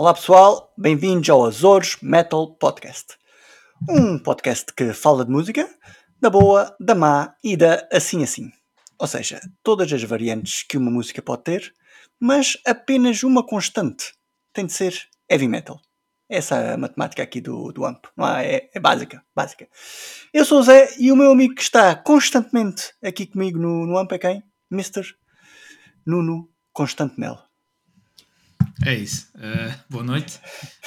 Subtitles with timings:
[0.00, 3.18] Olá pessoal, bem-vindos ao Azores Metal Podcast.
[3.86, 5.68] Um podcast que fala de música,
[6.18, 8.50] da boa, da má e da assim assim.
[8.98, 11.74] Ou seja, todas as variantes que uma música pode ter,
[12.18, 14.14] mas apenas uma constante.
[14.54, 14.98] Tem de ser
[15.30, 15.78] heavy metal.
[16.30, 18.06] Essa é a matemática aqui do, do AMP.
[18.16, 18.54] Não é?
[18.54, 19.68] é, é básica, básica.
[20.32, 23.98] Eu sou o Zé e o meu amigo que está constantemente aqui comigo no, no
[23.98, 24.42] AMP é quem?
[24.72, 25.14] Mr.
[26.06, 27.49] Nuno Constante Mel.
[28.84, 29.28] É isso.
[29.36, 30.38] Uh, boa noite.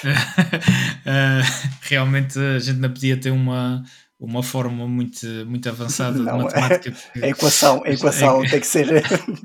[0.03, 1.43] uh,
[1.81, 3.83] realmente a gente não podia ter uma,
[4.19, 6.95] uma forma muito, muito avançada não, de matemática.
[7.21, 9.03] A equação, a equação é, tem que ser.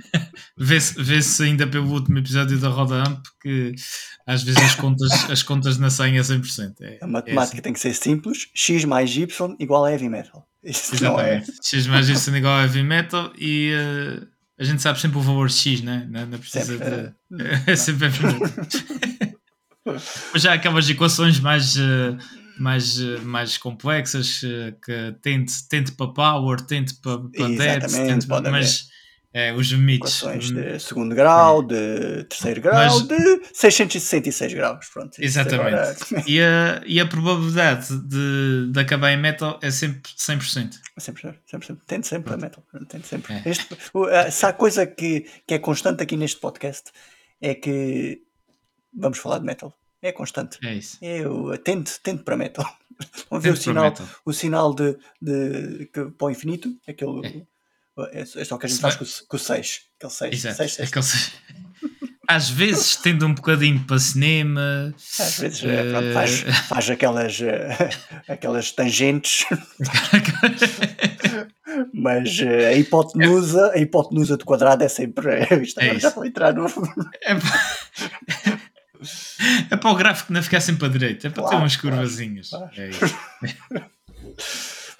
[0.56, 3.74] Vê-se vê ainda pelo último episódio da Roda Amp que
[4.26, 6.74] às vezes as contas, as contas não saem a 100%.
[6.80, 10.46] É, a matemática é tem que ser simples: x mais y igual a heavy metal.
[10.62, 11.50] Isso Exatamente.
[11.50, 11.54] É...
[11.62, 13.72] X mais y igual a heavy metal e.
[13.74, 16.06] Uh, a gente sabe sempre o valor X, né?
[16.10, 17.70] não, não precisa sempre, de.
[17.70, 18.10] É, sempre é
[20.32, 22.18] Mas já aquelas equações mais, uh,
[22.58, 28.26] mais, uh, mais complexas uh, que tente, tente para power, tente para, para depth, tente
[28.26, 28.88] mas
[29.32, 30.22] é, os limites.
[30.22, 34.88] Equações de segundo grau, de terceiro grau, Mas, de 666 graus.
[34.88, 35.74] Pronto, exatamente.
[35.74, 36.24] Agora...
[36.26, 40.76] E, a, e a probabilidade de, de acabar em metal é sempre 100%.
[40.98, 41.78] 100%, 100%.
[41.86, 42.64] Tende sempre a metal.
[42.88, 43.34] Tende sempre.
[43.34, 43.42] É.
[43.44, 43.76] Este,
[44.32, 46.90] se há coisa que, que é constante aqui neste podcast
[47.40, 48.22] é que
[48.92, 49.74] vamos falar de metal.
[50.00, 50.58] É constante.
[50.64, 50.96] É isso.
[51.02, 52.66] Eu tento, tento para metal.
[53.30, 57.26] Vamos ver o sinal, o sinal de, de, que, para o infinito, aquele.
[57.26, 57.57] É
[58.12, 59.80] é, é só que a gente faz com, com o 6.
[59.96, 60.34] Aquele 6.
[60.34, 60.56] Exato.
[60.56, 60.88] 6, 6.
[60.88, 61.32] Aquele 6.
[62.30, 64.94] Às vezes tende um bocadinho para cinema.
[65.18, 65.90] Às vezes uh...
[65.90, 69.46] pronto, faz, faz aquelas, uh, aquelas tangentes.
[71.94, 75.40] Mas uh, a hipotenusa, a hipotenusa de quadrado é sempre.
[75.62, 76.66] Isto é já vou entrar no.
[77.22, 77.32] É,
[79.70, 82.50] é para o gráfico não ficar sempre a direita, é para claro, ter umas curvazinhas.
[82.50, 82.70] Claro.
[82.76, 83.18] É isso.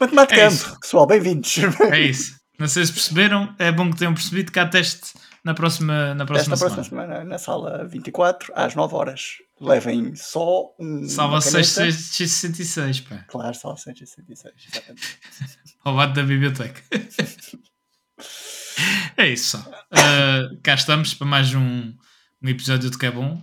[0.00, 0.48] Matemática é
[0.81, 1.58] pessoal, bem-vindos.
[1.91, 2.38] É isso.
[2.58, 5.12] Não sei se perceberam, é bom que tenham percebido que há teste
[5.44, 6.74] na próxima, na próxima semana.
[6.74, 9.36] próxima semana, na sala 24, às 9 horas.
[9.60, 11.08] Levem só um.
[11.08, 13.24] Salva 666, pá.
[13.28, 15.19] Claro, salva 666, exatamente.
[15.80, 16.82] Roubado da biblioteca.
[19.16, 19.60] é isso só.
[19.60, 21.94] Uh, cá estamos para mais um,
[22.42, 23.40] um episódio de Que é Bom.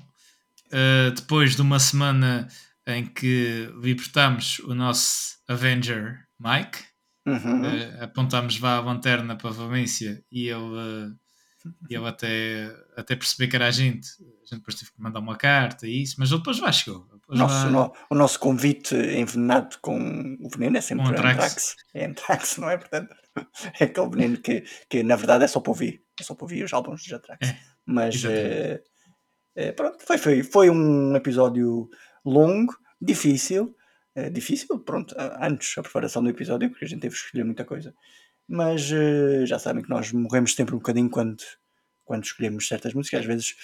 [0.68, 2.48] Uh, depois de uma semana
[2.86, 6.95] em que libertamos o nosso Avenger Mike.
[7.26, 7.62] Uhum.
[7.62, 11.16] Uh, apontámos vá a lanterna para a Valência e ele, uh,
[11.90, 14.08] ele até, até perceber que era a gente.
[14.44, 17.08] A gente depois teve que mandar uma carta e isso, mas ele depois lá chegou.
[17.28, 21.76] Nosso, no, o nosso convite envenenado com o veneno é sempre um antrax.
[21.92, 22.78] É antrax, não é?
[22.78, 23.16] Portanto,
[23.80, 26.04] é aquele veneno que, que na verdade é só para ouvir.
[26.20, 27.50] É só para ouvir os álbuns de Antrax.
[27.50, 31.90] É, mas uh, pronto, foi, foi, foi um episódio
[32.24, 33.76] longo, difícil
[34.16, 37.66] é difícil, pronto, antes a preparação do episódio, porque a gente teve que escolher muita
[37.66, 37.94] coisa.
[38.48, 41.44] Mas uh, já sabem que nós morremos sempre um bocadinho quando,
[42.06, 43.22] quando escolhemos certas músicas.
[43.22, 43.56] Às vezes,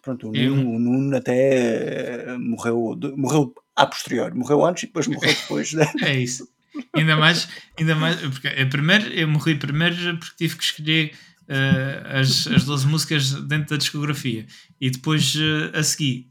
[0.00, 4.86] pronto, o Nuno, o Nuno até uh, morreu, de, morreu a posteriori, morreu antes e
[4.86, 5.72] depois morreu depois.
[5.72, 5.90] Né?
[6.02, 6.48] é isso.
[6.94, 11.12] Ainda mais, ainda mais, porque a primeiro, eu morri primeiro porque tive que escolher
[11.48, 14.46] uh, as, as 12 músicas dentro da discografia
[14.80, 15.34] e depois
[15.74, 16.30] a seguir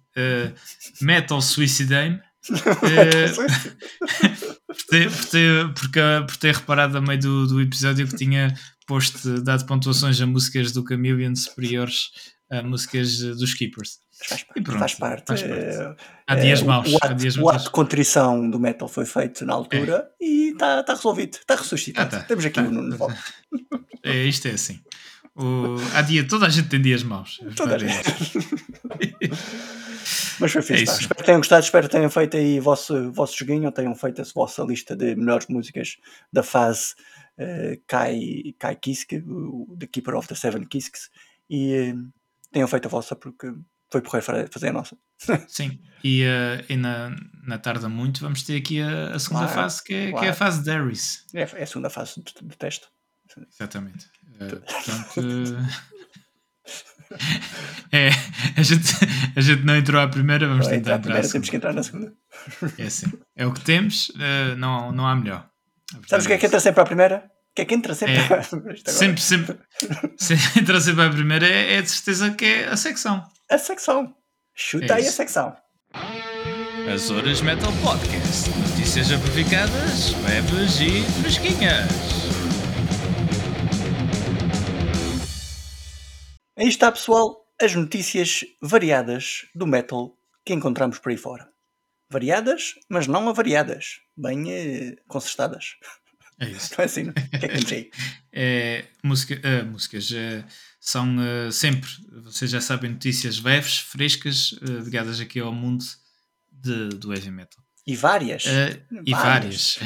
[1.01, 2.89] Metal Suicide é, por,
[4.89, 8.53] ter, por, ter, porque, por ter reparado a meio do, do episódio que tinha
[8.85, 12.11] posto, dado pontuações a músicas do Chameleon superiores
[12.49, 13.99] a músicas dos Keepers.
[14.27, 15.27] Faz, e pronto, faz parte.
[15.27, 15.53] Faz parte.
[15.53, 16.91] É, há dias maus.
[16.91, 20.25] O ato, dias o ato de contrição do metal foi feito na altura é.
[20.25, 22.15] e está tá resolvido, está ressuscitado.
[22.15, 22.25] Ah, tá.
[22.25, 23.17] Temos aqui tá, um no volta.
[24.03, 24.79] É, isto é assim.
[25.35, 27.39] O, há dia, toda a gente tem dias maus.
[27.55, 27.93] Toda a gente.
[30.39, 30.83] Mas foi fixe.
[30.83, 33.71] É espero que tenham gostado, espero que tenham feito aí o vosso, vosso joguinho, ou
[33.71, 35.97] tenham feito a vossa lista de melhores músicas
[36.31, 36.93] da fase
[37.39, 39.23] uh, Kai, Kai Kiske,
[39.79, 41.09] The Keeper of the Seven Kisks,
[41.49, 42.11] e uh,
[42.51, 43.53] tenham feito a vossa porque
[43.89, 44.97] foi por fazer a nossa.
[45.47, 49.61] Sim, e, uh, e na, na tarde muito vamos ter aqui a, a segunda claro,
[49.61, 50.19] fase, que é, claro.
[50.19, 51.25] que é a fase Darius.
[51.33, 52.87] É, é a segunda fase de, de teste.
[53.51, 54.07] Exatamente.
[54.35, 55.21] Uh, portanto,
[57.89, 58.09] É,
[58.57, 58.93] a gente,
[59.33, 60.99] a gente não entrou à primeira, vamos tentar entrar.
[60.99, 62.11] Primeira, temos que entrar na segunda.
[62.77, 63.07] É assim.
[63.33, 65.47] É o que temos, uh, não, não há melhor.
[66.05, 67.23] Sabes o que é que entra sempre à primeira?
[67.51, 68.81] O que é que entra sempre é, à primeira?
[68.85, 69.57] Sempre, sempre.
[70.17, 73.23] se entra sempre à primeira, é, é de certeza que é a secção.
[73.49, 74.13] A secção.
[74.53, 75.55] Chuta é aí a secção.
[76.93, 78.49] As Horas Metal Podcast.
[78.49, 82.16] Notícias amplificadas, leves e fresquinhas.
[86.57, 91.47] Aí está, pessoal, as notícias variadas do metal que encontramos por aí fora.
[92.09, 93.99] Variadas, mas não avariadas.
[94.17, 95.75] Bem eh, concertadas.
[96.39, 96.73] É isso.
[96.77, 97.09] Não é assim?
[97.09, 97.91] O que é que temos aí?
[98.39, 100.45] É, música, uh, músicas uh,
[100.79, 101.89] são uh, sempre,
[102.23, 105.83] vocês já sabem, notícias leves, frescas, ligadas aqui ao mundo
[106.51, 107.66] de, do heavy metal.
[107.87, 108.43] E várias.
[109.05, 109.79] e várias.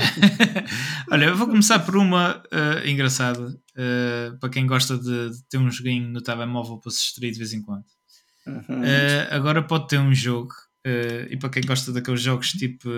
[1.11, 2.41] Olha, eu vou começar por uma
[2.83, 3.55] engraçada
[4.39, 7.53] para quem gosta de, de, ter um joguinho no telemóvel para se distrair de vez
[7.53, 7.85] em quando.
[8.47, 8.81] Uhum.
[9.29, 10.55] agora pode ter um jogo,
[11.29, 12.89] e para quem gosta daqueles jogos tipo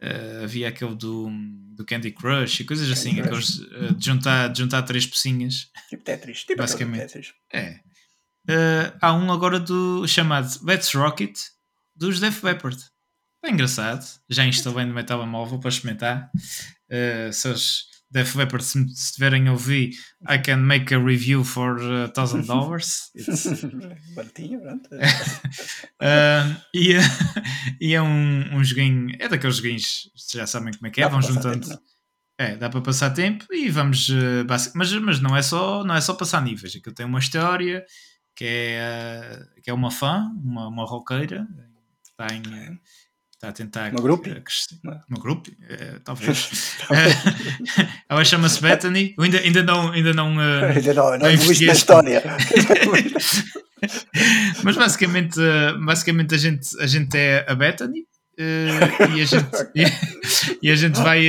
[0.00, 1.28] Uh, havia aquele do,
[1.74, 3.26] do Candy Crush e coisas Candy assim, Crush.
[3.26, 5.72] aqueles uh, de, juntar, de juntar três pecinhas.
[5.88, 7.00] Tipo Tetris, tipo basicamente.
[7.00, 7.34] Tetris.
[7.52, 7.80] É.
[8.48, 11.36] Uh, há um agora do chamado Let's Rocket
[11.96, 12.80] dos Def Leppard.
[13.44, 14.04] É engraçado.
[14.28, 16.30] Já instalei no meu telemóvel para experimentar.
[16.90, 19.90] Uh, se os Def Leppard se estiverem a ouvir,
[20.28, 23.10] I can make a review for a thousand dollars.
[24.14, 24.88] Baratinho, pronto.
[24.94, 26.96] uh, e,
[27.80, 31.10] e é um, um joguinho, é daqueles joguinhos, já sabem como é que é, dá
[31.10, 31.68] vão juntando.
[31.68, 31.82] Tempo,
[32.38, 34.08] é, dá para passar tempo e vamos.
[34.08, 36.74] Uh, mas, mas não, é só, não é só passar níveis.
[36.74, 37.84] Aquilo tem uma história
[38.34, 41.46] que é, uh, que é uma fã, uma, uma roqueira,
[42.04, 42.42] está em
[43.38, 43.92] está a tentar.
[43.92, 44.28] Uma grupo?
[45.08, 46.76] Uma grupo, uh, talvez.
[48.08, 49.14] ela chama-se Bethany.
[49.16, 49.92] Eu ainda, ainda não.
[49.92, 52.22] Ainda não, uh, ainda não, não, não na história.
[54.64, 59.46] Mas basicamente, uh, basicamente a, gente, a gente é a Bethany uh, e, a gente,
[59.74, 61.28] e, e, a gente vai.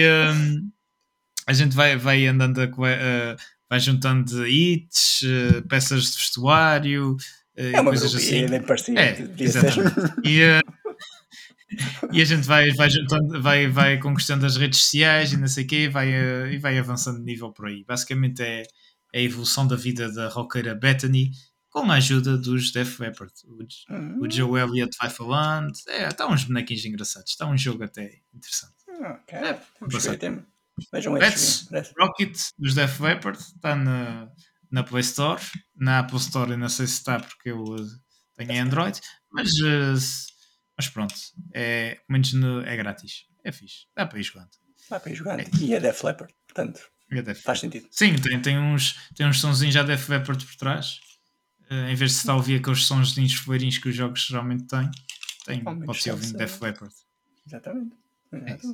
[1.46, 2.62] a gente vai, vai andando.
[2.62, 3.38] A,
[3.70, 5.22] vai juntando hits,
[5.70, 7.16] peças de vestuário.
[7.56, 8.46] É uma coisas assim.
[8.46, 9.94] É, parecia, é, exatamente.
[10.24, 10.42] E,
[12.12, 15.64] e a gente vai, vai, juntando, vai, vai conquistando as redes sociais e não sei
[15.64, 17.84] o quê, vai, uh, e vai avançando de nível por aí.
[17.84, 18.64] Basicamente é,
[19.14, 21.32] é a evolução da vida da roqueira Bethany
[21.70, 23.34] com a ajuda dos Def Leppard.
[23.46, 24.20] O, uhum.
[24.22, 25.72] o Joe Elliott vai falando.
[25.88, 27.32] É, está uns bonequinhos engraçados.
[27.32, 28.74] Está um jogo até interessante.
[28.90, 29.38] Ok.
[29.38, 29.60] É,
[30.92, 31.68] Vejam Let's
[32.00, 34.30] Rocket dos Def Leppard está na,
[34.72, 35.42] na Play Store.
[35.76, 37.76] Na Apple Store eu não sei se está porque eu
[38.36, 39.00] tenho Android.
[39.32, 39.94] Mas uh,
[40.80, 41.14] mas pronto,
[41.54, 43.26] é, pelo menos no, é grátis.
[43.44, 43.86] É fixe.
[43.94, 44.50] Dá para ir jogando.
[44.90, 45.42] Dá para ir jogando.
[45.42, 45.46] É.
[45.60, 46.80] E é Def Leppard, portanto.
[47.12, 47.86] É Def faz sentido.
[47.92, 51.02] Sim, tem, tem, uns, tem uns sonzinhos já Def Leppard por trás.
[51.70, 54.26] Uh, em vez de se estar a ouvir aqueles sons de foleirinhos que os jogos
[54.26, 54.90] geralmente têm,
[55.46, 56.96] tem, pode-se ouvir Def Leppard.
[57.46, 57.98] Exatamente.
[58.32, 58.66] Exatamente.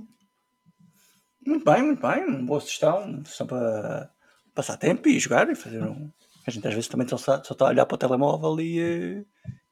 [1.43, 2.23] É muito bem, muito bem.
[2.23, 3.23] Uma boa sugestão.
[3.25, 4.11] Só para
[4.53, 6.11] passar tempo e jogar e fazer um.
[6.45, 9.25] A gente às vezes também só, só está a olhar para o telemóvel e, eh,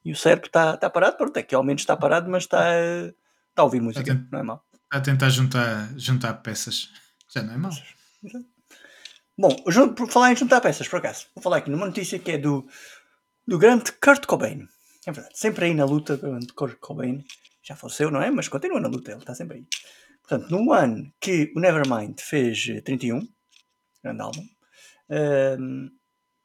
[0.06, 2.64] e o cérebro está tá parado, pronto, é que ao menos está parado, mas está,
[3.50, 4.66] está a ouvir música, a não é mal.
[4.74, 6.90] Está a tentar juntar, juntar peças,
[7.34, 7.72] já não é mal.
[9.38, 9.56] Bom,
[9.96, 12.68] por falar em juntar peças, por acaso, vou falar aqui numa notícia que é do,
[13.48, 14.68] do grande Kurt Cobain.
[15.06, 17.24] É verdade, sempre aí na luta, do grande Kurt Cobain,
[17.64, 18.30] já faleceu, não é?
[18.30, 19.68] Mas continua na luta, ele está sempre aí.
[20.22, 23.22] Portanto, no ano que o Nevermind fez 31, eh,
[24.04, 25.90] grande álbum, um, ehm,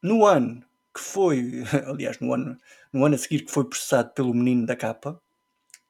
[0.03, 2.59] no ano que foi, aliás, no ano,
[2.93, 5.21] no ano a seguir que foi processado pelo menino da capa,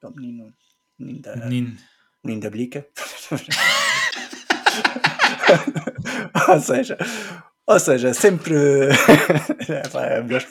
[0.02, 0.52] o menino,
[0.98, 1.76] menino da, menino.
[2.24, 2.86] menino da blica.
[6.48, 6.98] ou seja,
[7.66, 8.54] ou seja, sempre.
[9.68, 10.42] é melhor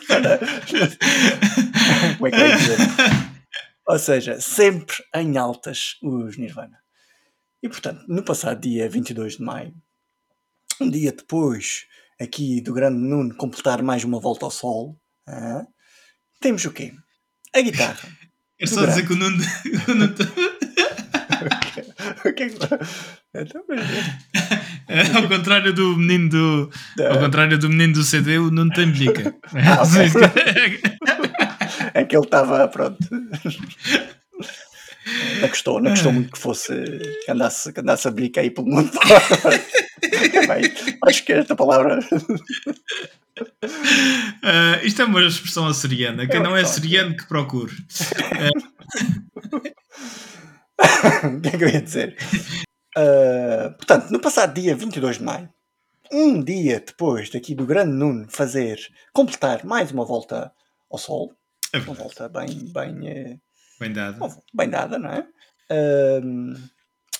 [2.18, 2.78] Como é que vai dizer?
[3.88, 6.78] Ou seja, sempre em altas os Nirvana.
[7.64, 9.74] E portanto, no passado dia 22 de maio,
[10.80, 11.88] um dia depois
[12.20, 15.66] aqui do grande Nuno completar mais uma volta ao sol, ah,
[16.40, 16.94] temos o quê?
[17.56, 17.98] A guitarra.
[18.60, 19.38] É só dizer que o Nuno.
[22.26, 22.56] O que é que.
[23.34, 23.64] Então,
[25.22, 26.72] ao contrário do menino do.
[27.10, 29.36] Ao contrário do menino do CD, o Nuno tem blica.
[29.54, 29.84] Ah,
[31.94, 32.98] é que ele estava, pronto.
[35.42, 36.74] Não gostou, não gostou muito que fosse.
[37.26, 38.92] que andasse, que andasse a blica aí pelo mundo
[41.08, 42.00] acho que esta palavra.
[43.64, 46.28] Uh, isto é uma expressão açoriana.
[46.28, 47.74] Quem é não é açoriano que procure.
[47.74, 48.78] Uh...
[51.38, 52.16] o que é que eu ia dizer?
[52.98, 55.50] Uh, portanto, no passado dia 22 de maio,
[56.12, 58.80] um dia depois daqui do grande Nuno fazer,
[59.14, 60.52] completar mais uma volta
[60.90, 61.34] ao Sol,
[61.74, 63.40] é uma volta bem, bem,
[63.80, 64.20] bem dada,
[64.54, 65.28] bem dada, não é?
[65.72, 66.54] Uh,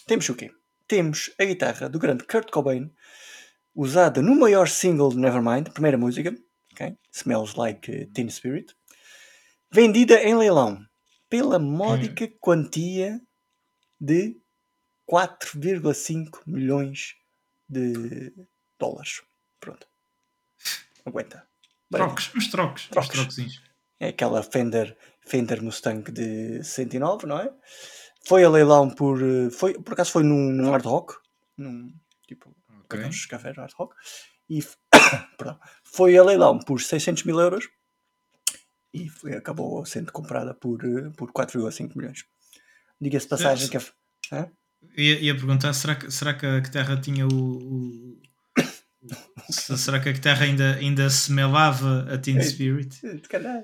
[0.06, 0.52] temos o quê?
[0.88, 2.92] Temos a guitarra do grande Kurt Cobain
[3.76, 6.36] usada no maior single de Nevermind, primeira música,
[6.72, 6.98] okay?
[7.12, 8.74] Smells Like Teen Spirit,
[9.72, 10.84] vendida em leilão
[11.30, 12.38] pela módica hum.
[12.40, 13.22] quantia
[14.00, 14.38] de
[15.10, 17.16] 4,5 milhões
[17.70, 18.34] de
[18.80, 19.22] dólares.
[19.60, 19.88] Pronto.
[21.06, 21.48] Aguenta.
[21.92, 22.88] Trocos, uns trocos.
[22.88, 23.62] trocos.
[24.00, 27.52] é aquela Fender, Fender Mustang de 69, não é?
[28.28, 29.22] Foi a leilão por.
[29.22, 31.16] Eh, foi, por acaso foi num, num hard rock,
[31.58, 31.94] num
[32.28, 32.56] tipo.
[32.86, 33.10] Okay.
[33.30, 33.96] cafés hard rock.
[34.50, 34.60] E
[35.38, 37.68] perdão, foi a leilão por 600 mil euros
[38.94, 42.24] e foi, acabou sendo comprada por, eh, por 4,5 milhões.
[43.00, 43.82] Diga-se passagem que a.
[44.32, 44.52] Hã?
[44.96, 48.22] Ia, ia perguntar, será que, será que a Terra tinha o, o
[49.52, 53.02] será que a guitarra ainda, ainda semelava a Teen Spirit?
[53.02, 53.64] De calhar.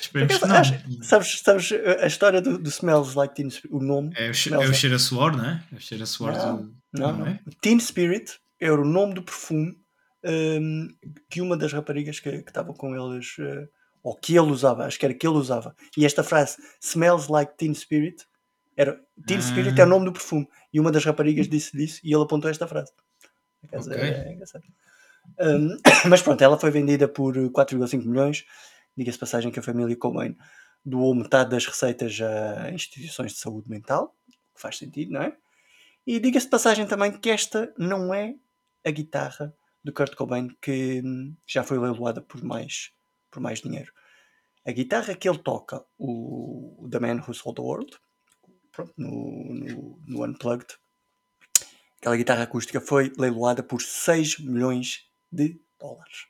[0.00, 1.02] Esperemos que não.
[1.02, 3.74] Sabes, sabes a história do, do Smells Like Teen Spirit?
[3.74, 4.12] O nome?
[4.16, 5.64] É o, é o cheiro a suor, não é?
[5.72, 6.74] É o cheiro a suor não, do.
[6.92, 7.40] Não, não, é?
[7.60, 9.76] Teen Spirit era o nome do perfume
[10.24, 10.88] um,
[11.30, 13.68] que uma das raparigas que, que estava com eles, uh,
[14.02, 15.74] ou que ele usava, acho que era que ele usava.
[15.96, 18.24] E esta frase, Smells Like Teen Spirit,
[18.76, 19.00] era.
[19.26, 19.42] Teen ah.
[19.42, 20.48] Spirit é o nome do perfume.
[20.72, 22.92] E uma das raparigas disse disso e ele apontou esta frase.
[23.72, 23.94] Okay.
[23.94, 24.64] É, é engraçado.
[25.40, 25.76] Um,
[26.08, 28.44] mas pronto, ela foi vendida por 4,5 milhões.
[28.98, 30.36] Diga-se passagem que a família Cobain
[30.84, 34.12] doou metade das receitas a instituições de saúde mental,
[34.52, 35.36] que faz sentido, não é?
[36.04, 38.34] E diga-se passagem também que esta não é
[38.84, 42.90] a guitarra do Kurt Cobain que hum, já foi leiloada por mais,
[43.30, 43.92] por mais dinheiro.
[44.66, 47.96] A guitarra que ele toca, o The Man Who Sold the World,
[48.72, 50.76] pronto, no, no, no Unplugged,
[52.00, 56.26] aquela guitarra acústica foi leiloada por 6 milhões de dólares.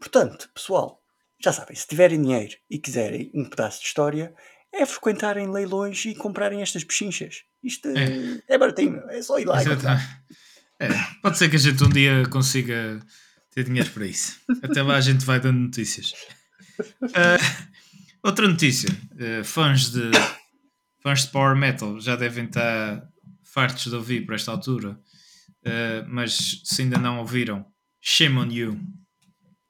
[0.00, 1.03] Portanto, pessoal,
[1.44, 4.34] já sabem, se tiverem dinheiro e quiserem um pedaço de história,
[4.72, 7.42] é frequentarem leilões e comprarem estas pechinchas.
[7.62, 9.66] Isto é, é baratinho, é só ir lá e
[10.80, 10.88] é,
[11.22, 13.00] pode ser que a gente um dia consiga
[13.52, 14.40] ter dinheiro para isso.
[14.60, 16.12] Até lá a gente vai dando notícias.
[16.80, 17.68] Uh,
[18.24, 20.10] outra notícia: uh, fãs, de,
[21.00, 23.08] fãs de Power Metal já devem estar
[23.44, 24.98] fartos de ouvir por esta altura
[25.64, 27.64] Uh, mas se ainda não ouviram,
[28.00, 28.80] Shame on You,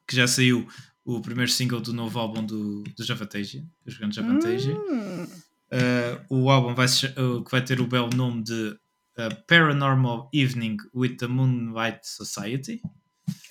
[0.08, 0.66] que já saiu
[1.04, 4.72] o primeiro single do novo álbum do, do Javateja, dos grandes Javateja.
[4.72, 5.26] Hum.
[5.72, 8.76] Uh, o álbum vai, uh, que vai ter o belo nome de
[9.46, 12.80] Paranormal Evening with the Moonlight Society.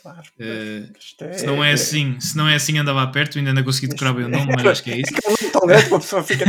[0.02, 0.90] Claro, é...
[1.34, 4.26] se não é assim, se não é assim andava perto, ainda não consegui decorar bem
[4.26, 5.14] o nome, mas acho que é isso.
[5.14, 6.46] É, é tão grande uma pessoa fica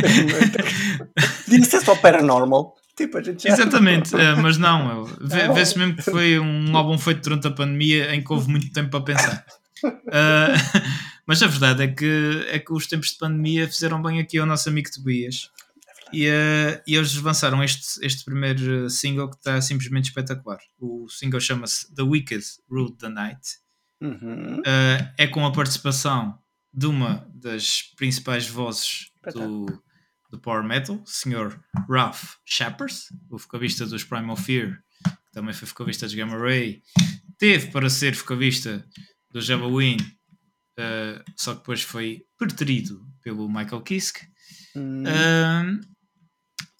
[1.44, 2.74] Podia ser só Paranormal.
[2.96, 3.50] Tipo, a gente já...
[3.50, 5.04] Exatamente, uh, mas não,
[5.54, 8.90] vê-se mesmo que foi um álbum feito durante a pandemia em que houve muito tempo
[8.90, 9.44] para pensar.
[9.88, 10.82] Uh,
[11.26, 14.46] mas a verdade é que, é que os tempos de pandemia fizeram bem aqui ao
[14.46, 15.50] nosso amigo Tobias.
[16.12, 20.58] E, uh, e eles lançaram este, este primeiro single que está simplesmente espetacular.
[20.78, 23.40] O single chama-se The Wicked Ruled the Night.
[24.00, 24.58] Uhum.
[24.60, 26.38] Uh, é com a participação
[26.72, 29.66] de uma das principais vozes do,
[30.30, 31.58] do Power Metal, o Sr.
[31.88, 32.94] Ralph Shepard,
[33.30, 36.82] o vocalista dos Primal Fear, que também foi vocalista dos Gamma Ray,
[37.38, 38.84] teve para ser vocalista
[39.34, 39.96] do Halloween,
[40.78, 44.20] uh, só que depois foi preterido pelo Michael Kiske.
[44.76, 45.02] Hum.
[45.02, 45.94] Uh,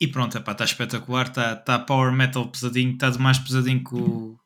[0.00, 4.38] e pronto, está espetacular, está tá Power Metal pesadinho, está demais pesadinho que o.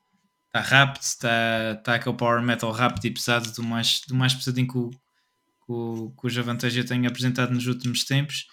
[0.47, 4.67] Está rápido, está tá aquele Power Metal rápido e pesado, do mais, do mais pesadinho
[4.67, 4.91] que o,
[5.69, 8.47] o, que o Javanteja tem apresentado nos últimos tempos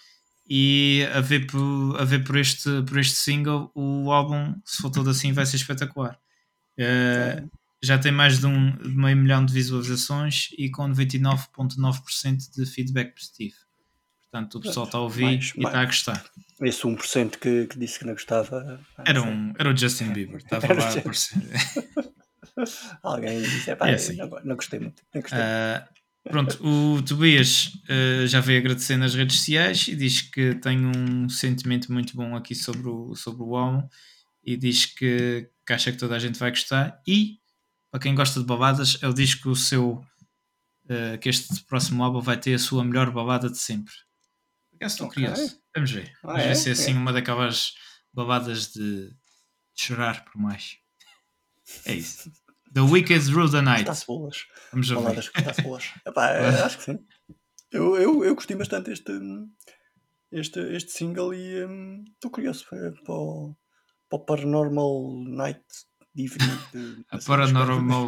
[0.48, 4.92] e a ver por, a ver por, este, por este single o álbum, se for
[4.92, 6.20] todo assim, vai ser espetacular.
[6.78, 7.50] Uh,
[7.86, 13.14] já tem mais de, um, de meio milhão de visualizações e com 99,9% de feedback
[13.14, 13.56] positivo.
[14.24, 16.26] Portanto, o pessoal está a ouvir mais, e está a gostar.
[16.62, 18.80] Esse 1% que, que disse que não gostava.
[19.06, 21.42] Era, um, era o Justin Bieber, estava lá a aparecer.
[23.04, 24.16] Alguém disse, é, pá, é assim.
[24.16, 25.04] não, não, gostei muito.
[25.14, 25.40] Não gostei.
[25.40, 25.96] Uh,
[26.30, 31.30] Pronto, o Tobias uh, já veio agradecer nas redes sociais e diz que tem um
[31.30, 33.88] sentimento muito bom aqui sobre o, sobre o álbum
[34.44, 37.00] e diz que, que acha que toda a gente vai gostar.
[37.08, 37.38] E
[37.96, 40.06] para quem gosta de baladas, ele diz que o seu
[40.84, 43.94] uh, que este próximo álbum vai ter a sua melhor balada de sempre.
[44.82, 45.24] estou okay.
[45.24, 45.58] curioso.
[45.74, 46.12] Vamos ver.
[46.18, 46.48] Ah, Vamos é?
[46.50, 46.98] ver se é assim é.
[46.98, 47.74] uma daquelas
[48.12, 49.16] baladas de, de
[49.78, 50.76] chorar por mais.
[51.86, 52.30] É isso.
[52.74, 53.84] The Wicked Rule the Night.
[53.84, 54.46] Está-se boas.
[54.74, 54.96] Vamos ver.
[54.96, 55.94] Baladas está-se boas.
[56.06, 57.00] Epá, é, acho que sim.
[57.72, 59.14] Eu, eu, eu gostei bastante este,
[60.34, 61.60] este, este single e
[62.14, 63.56] estou um, curioso para, para, o,
[64.10, 65.64] para o Paranormal Night
[67.12, 68.08] A paranormal,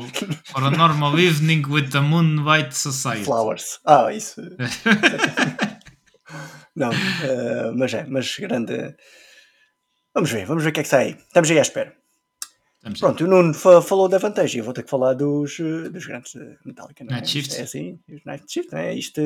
[0.54, 3.26] paranormal Evening with the Moonlight Society.
[3.26, 3.80] Flowers.
[3.86, 4.42] Ah, isso.
[6.76, 8.96] Não, uh, mas é, mas grande.
[10.14, 11.18] Vamos ver, vamos ver o que é que sai.
[11.20, 11.94] Estamos aí à espera.
[12.88, 16.06] Vamos Pronto, o Nuno falou da vantagem, eu vou ter que falar dos, eh, dos
[16.06, 17.04] grandes Metallica.
[17.04, 17.16] Não é?
[17.16, 17.58] Night Shift.
[17.58, 18.94] É assim, os Night Shift, não é?
[18.94, 19.20] Isto,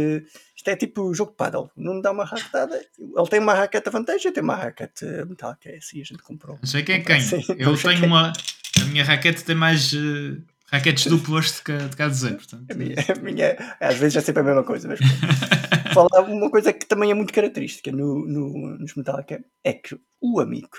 [0.56, 1.70] isto é tipo jogo de paddle.
[1.76, 5.70] O Nuno dá uma raquetada, ele tem uma raquete vantagem, eu tenho uma raquete Metallica,
[5.70, 6.58] é assim, a gente comprou.
[6.60, 7.18] Não sei quem é quem.
[7.18, 8.08] Assim, eu tenho quem.
[8.08, 8.34] uma.
[8.82, 10.42] A minha raquete tem mais uh,
[10.72, 12.72] Raquetes do posto de, de cá dizer, portanto.
[12.72, 15.00] A minha, a minha, às vezes é sempre a mesma coisa, mas
[15.94, 20.40] falar uma coisa que também é muito característica no, no, nos Metallica é que o
[20.40, 20.78] amigo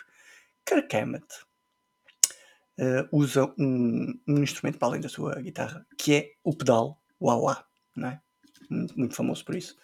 [0.67, 1.27] Kirk Hammett
[2.79, 7.65] uh, usa um, um, instrumento para além da sua guitarra que é o pedal wah-wah,
[7.97, 8.21] não é?
[8.71, 9.77] Muito, muito, famoso por isso.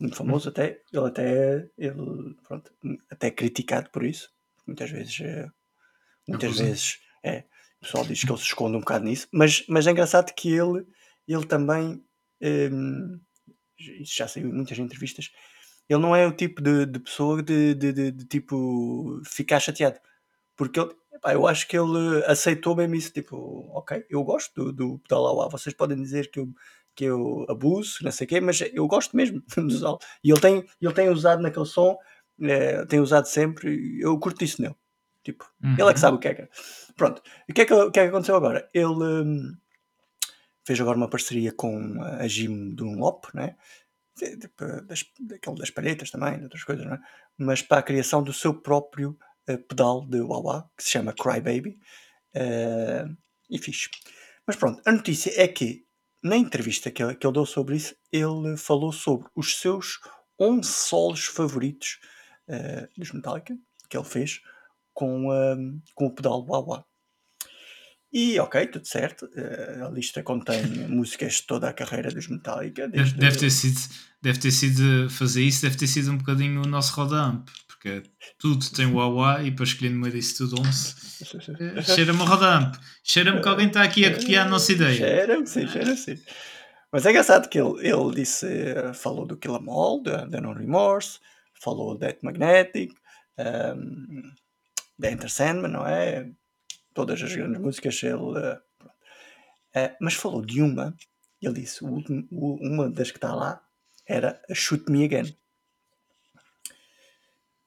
[0.00, 2.72] Muito famoso até, ele até, ele, pronto,
[3.10, 4.30] até é criticado por isso.
[4.66, 5.50] Muitas vezes, uh,
[6.28, 7.44] muitas vezes, é,
[7.80, 10.48] o pessoal diz que ele se esconde um bocado nisso, mas, mas é engraçado que
[10.50, 10.86] ele,
[11.26, 12.02] ele também,
[12.72, 13.20] um,
[13.78, 15.30] isso já saiu em muitas entrevistas,
[15.88, 20.00] ele não é o tipo de, de pessoa de, de, de, de tipo ficar chateado,
[20.56, 20.92] porque ele,
[21.26, 25.34] epá, eu acho que ele aceitou mesmo isso, tipo, ok, eu gosto do, do pedal
[25.34, 26.48] lá, vocês podem dizer que eu,
[26.94, 29.98] que eu abuso, não sei o quê, mas eu gosto mesmo de usá-lo.
[30.22, 31.98] E ele tem, ele tem usado naquele som,
[32.40, 34.76] é, tem usado sempre, eu curto isso nele.
[35.24, 35.72] Tipo, uhum.
[35.72, 35.96] ele é que uhum.
[35.96, 36.48] sabe o que é que é.
[36.96, 37.20] Pronto.
[37.48, 38.70] E o que é que, o que, é que aconteceu agora?
[38.72, 39.56] Ele hum,
[40.64, 43.56] fez agora uma parceria com a Jim Dunlop, né?
[44.16, 46.98] Tipo, das, daquele das palhetas também, de outras coisas, né?
[47.36, 49.18] mas para a criação do seu próprio
[49.68, 51.78] pedal de wah que se chama Cry Baby.
[52.34, 53.16] Uh,
[53.50, 53.88] e fixe.
[54.46, 55.84] Mas pronto, a notícia é que
[56.22, 60.00] na entrevista que ele, que ele deu sobre isso, ele falou sobre os seus
[60.40, 61.98] 11 solos favoritos
[62.48, 63.56] uh, dos Metallica
[63.88, 64.40] que ele fez
[64.92, 66.84] com, uh, com o pedal wah
[68.12, 69.26] E ok, tudo certo.
[69.26, 72.88] Uh, a lista contém músicas de toda a carreira dos Metallica.
[72.88, 73.80] Deve, deve, ter sido,
[74.20, 77.48] deve ter sido fazer isso, deve ter sido um bocadinho o nosso roda-amp,
[77.86, 78.02] porque
[78.38, 81.06] tudo tem wah e para escolher no meio disso tudo 11.
[81.16, 82.74] Eh, cheira-me a roda-amp.
[83.02, 84.94] Cheira-me que alguém está aqui a copiar a nossa ideia.
[84.94, 86.20] Cheira-me, sim, cheira sim.
[86.92, 88.46] Mas é engraçado que ele, ele disse,
[88.92, 91.18] falou do Kill Em All, da No Remorse,
[91.54, 92.92] falou do Death Magnetic,
[93.38, 94.22] um, ehm,
[94.98, 96.30] da Enter Sandman, não é?
[96.92, 98.14] Todas as grandes músicas ele.
[98.14, 100.94] Uh, mas falou de uma,
[101.40, 103.62] ele disse: o último, uma das que está lá
[104.06, 105.34] era a Shoot Me Again.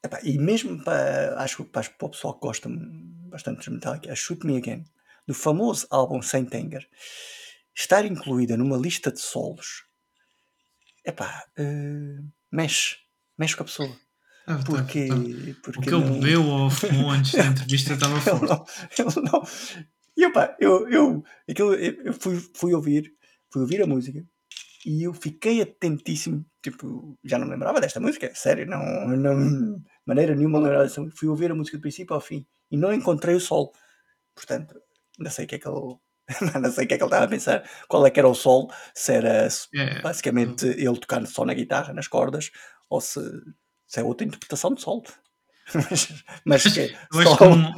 [0.03, 4.15] Epá, e mesmo para, acho para, para o pessoal que gosta bastante de Metallica, a
[4.15, 4.85] Shoot Me Again,
[5.27, 6.87] do famoso álbum Saint Anger,
[7.75, 9.85] estar incluída numa lista de solos,
[11.05, 12.97] epá, uh, mexe,
[13.37, 13.99] mexe com a pessoa.
[14.47, 15.21] Ah, porque, tá, tá.
[15.61, 18.71] porque o que ele bebeu ou fumou antes da entrevista estava forte.
[18.97, 19.43] Ele não,
[20.17, 23.13] E opa, eu, eu, aquilo, eu fui, fui ouvir,
[23.51, 24.25] fui ouvir a música
[24.85, 30.59] e eu fiquei atentíssimo, tipo, já não lembrava desta música, sério, não, não maneira nenhuma
[30.59, 31.19] lembrava desta música.
[31.19, 33.73] Fui ouvir a música do princípio ao fim e não encontrei o sol.
[34.33, 34.75] Portanto,
[35.17, 35.95] não sei o que é que ele.
[36.61, 38.35] não sei o que é que ele estava a pensar, qual é que era o
[38.35, 40.71] sol, se era é, basicamente é.
[40.73, 42.51] ele tocando só na guitarra, nas cordas,
[42.89, 43.19] ou se
[43.87, 45.03] isso é outra interpretação de sol.
[45.73, 47.73] mas, mas que que num,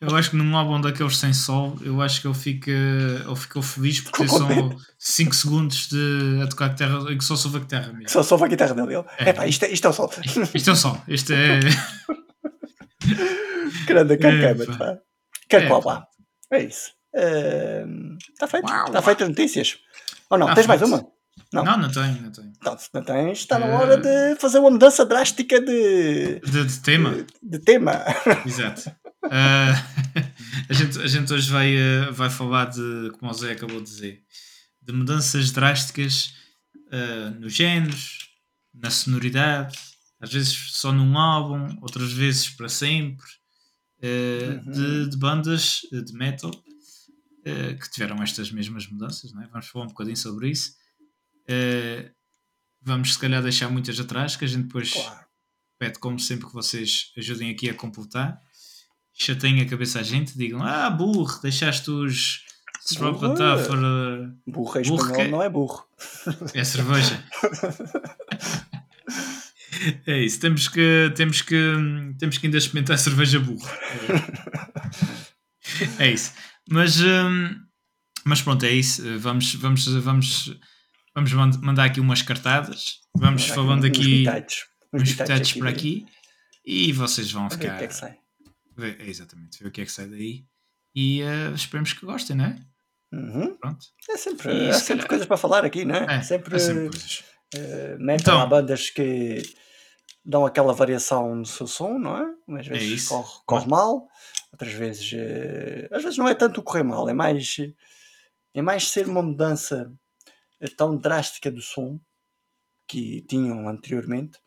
[0.00, 3.62] eu acho que num álbum daqueles sem sol, eu acho que ele fica ele ficou
[3.62, 7.92] feliz porque são 5 segundos de, a tocar guitarra em que só soube a guitarra
[7.92, 8.08] mesmo.
[8.08, 9.04] Só soube a guitarra dele.
[9.18, 9.30] É.
[9.30, 10.10] Epá, isto, é, isto é o sol.
[10.54, 11.00] Isto é o sol.
[11.08, 11.60] Isto é.
[13.86, 14.98] Grande Kirk pá.
[15.48, 15.66] Kirk
[16.50, 16.90] é, é isso.
[17.14, 18.72] Está uh, feito.
[18.86, 19.78] Está feito as notícias.
[20.28, 20.46] Ou não?
[20.48, 20.80] Tá Tens feito.
[20.80, 21.16] mais uma?
[21.52, 22.52] Não, não, não tenho, não tenho.
[22.56, 26.80] Então, se não tens, está na hora de fazer uma mudança drástica de, de, de
[26.80, 27.10] tema.
[27.10, 28.04] De, de, tema.
[28.44, 28.90] Exato.
[29.26, 29.74] Uh,
[30.68, 33.86] a, gente, a gente hoje vai, uh, vai falar de, como o Zé acabou de
[33.86, 34.22] dizer,
[34.80, 36.34] de mudanças drásticas
[36.86, 38.30] uh, nos géneros,
[38.74, 39.78] na sonoridade,
[40.20, 43.26] às vezes só num álbum, outras vezes para sempre,
[44.02, 44.72] uhum.
[44.72, 46.50] de, de, bandas de metal
[47.80, 49.32] que tiveram estas mesmas mudanças.
[49.32, 49.48] Né?
[49.52, 50.72] Vamos falar um bocadinho sobre isso.
[51.48, 52.10] Uh,
[52.82, 55.26] vamos se calhar deixar muitas atrás, que a gente depois claro.
[55.78, 58.40] pede, como sempre, que vocês ajudem aqui a completar.
[59.18, 62.44] Chateiem a cabeça a gente, digam: Ah, burro, deixaste os.
[62.98, 63.34] Burro, for,
[64.46, 65.26] burro, burro que...
[65.26, 65.84] não é burro.
[66.54, 67.20] É cerveja.
[70.06, 71.74] é isso, temos que, temos que,
[72.16, 73.68] temos que ainda experimentar cerveja burro.
[75.98, 76.32] É isso.
[76.70, 77.56] Mas, hum,
[78.24, 79.02] mas pronto, é isso.
[79.18, 80.56] Vamos, vamos, vamos
[81.16, 83.00] Vamos mandar aqui umas cartadas.
[83.16, 84.26] Vamos falando aqui
[84.92, 86.04] uns bitates por aqui.
[86.62, 87.80] E vocês vão ficar.
[88.76, 88.80] É.
[88.80, 90.46] Ver, exatamente, ver o que é que sai daí.
[90.94, 92.58] E uh, esperemos que gostem, não é?
[93.12, 93.56] Uhum.
[93.56, 93.86] Pronto.
[94.10, 95.08] É sempre, e, é sempre calhar...
[95.08, 96.16] coisas para falar aqui, não é?
[96.16, 97.24] é sempre, é sempre coisas.
[97.54, 99.42] Uh, então, lá bandas que
[100.24, 102.60] dão aquela variação no seu som, não é?
[102.60, 104.08] Às é vezes é corre, corre mal,
[104.52, 105.12] outras vezes.
[105.12, 107.56] Uh, às vezes não é tanto correr mal, é mais.
[108.54, 109.92] É mais ser uma mudança
[110.76, 112.00] tão drástica do som
[112.88, 114.38] que tinham anteriormente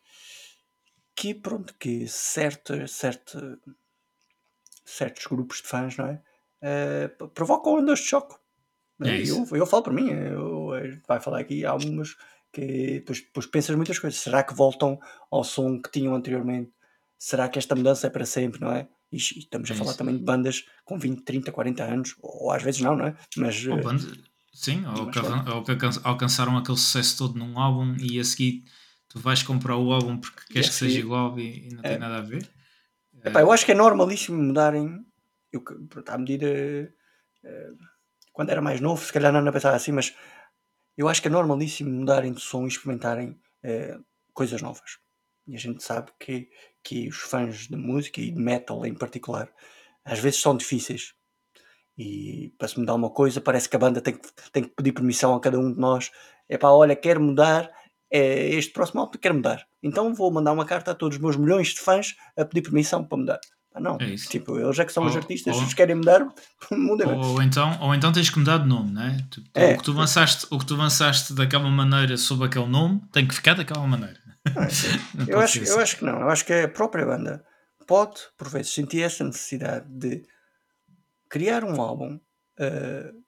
[1.20, 3.58] que pronto que certa, certa,
[4.90, 6.22] certos grupos de fãs não é
[6.62, 8.34] uh, provocam ondas de choque
[9.02, 10.70] É eu, eu falo para mim, eu,
[11.08, 12.16] vai falar aqui algumas
[12.52, 14.20] que depois, depois pensas muitas coisas.
[14.20, 14.98] Será que voltam
[15.30, 16.70] ao som que tinham anteriormente?
[17.18, 18.88] Será que esta mudança é para sempre, não é?
[19.12, 22.50] E, e estamos a é falar também de bandas com 20, 30, 40 anos, ou
[22.50, 23.16] às vezes não, não é?
[23.36, 23.66] Mas.
[23.66, 24.04] Ou banda,
[24.52, 25.72] sim, ou que, ou que
[26.02, 28.64] alcançaram aquele sucesso todo num álbum e a seguir
[29.08, 31.98] tu vais comprar o álbum porque queres que seja igual e, e não tem é.
[31.98, 32.48] nada a ver.
[33.24, 35.04] Epá, eu acho que é normalíssimo mudarem.
[35.52, 35.62] Eu,
[36.06, 36.46] à medida.
[37.44, 37.76] Uh,
[38.32, 40.14] quando era mais novo, se calhar não pensava assim, mas
[40.96, 43.30] eu acho que é normalíssimo mudarem de som e experimentarem
[43.64, 44.98] uh, coisas novas.
[45.46, 46.48] E a gente sabe que,
[46.82, 49.52] que os fãs de música e de metal em particular
[50.04, 51.14] às vezes são difíceis.
[51.96, 54.92] E para se mudar uma coisa, parece que a banda tem que, tem que pedir
[54.92, 56.10] permissão a cada um de nós.
[56.48, 57.70] É pá, olha, quero mudar,
[58.10, 59.66] é, este próximo álbum quero mudar.
[59.82, 63.04] Então vou mandar uma carta a todos os meus milhões de fãs a pedir permissão
[63.04, 63.40] para mudar.
[63.72, 66.26] Ah, não, é tipo, eles é que são ou, os artistas, se querem mudar,
[66.72, 67.06] mudem.
[67.06, 69.16] Ou, então, ou então tens que mudar de nome, não é?
[69.30, 69.74] Tipo, é.
[69.74, 73.34] O, que tu lançaste, o que tu lançaste daquela maneira sob aquele nome tem que
[73.34, 74.18] ficar daquela maneira.
[75.28, 77.44] eu, acho, eu acho que não, eu acho que a própria banda
[77.86, 80.24] pode, por vezes, sentir essa necessidade de
[81.28, 82.18] criar um álbum.
[82.58, 83.20] Uh,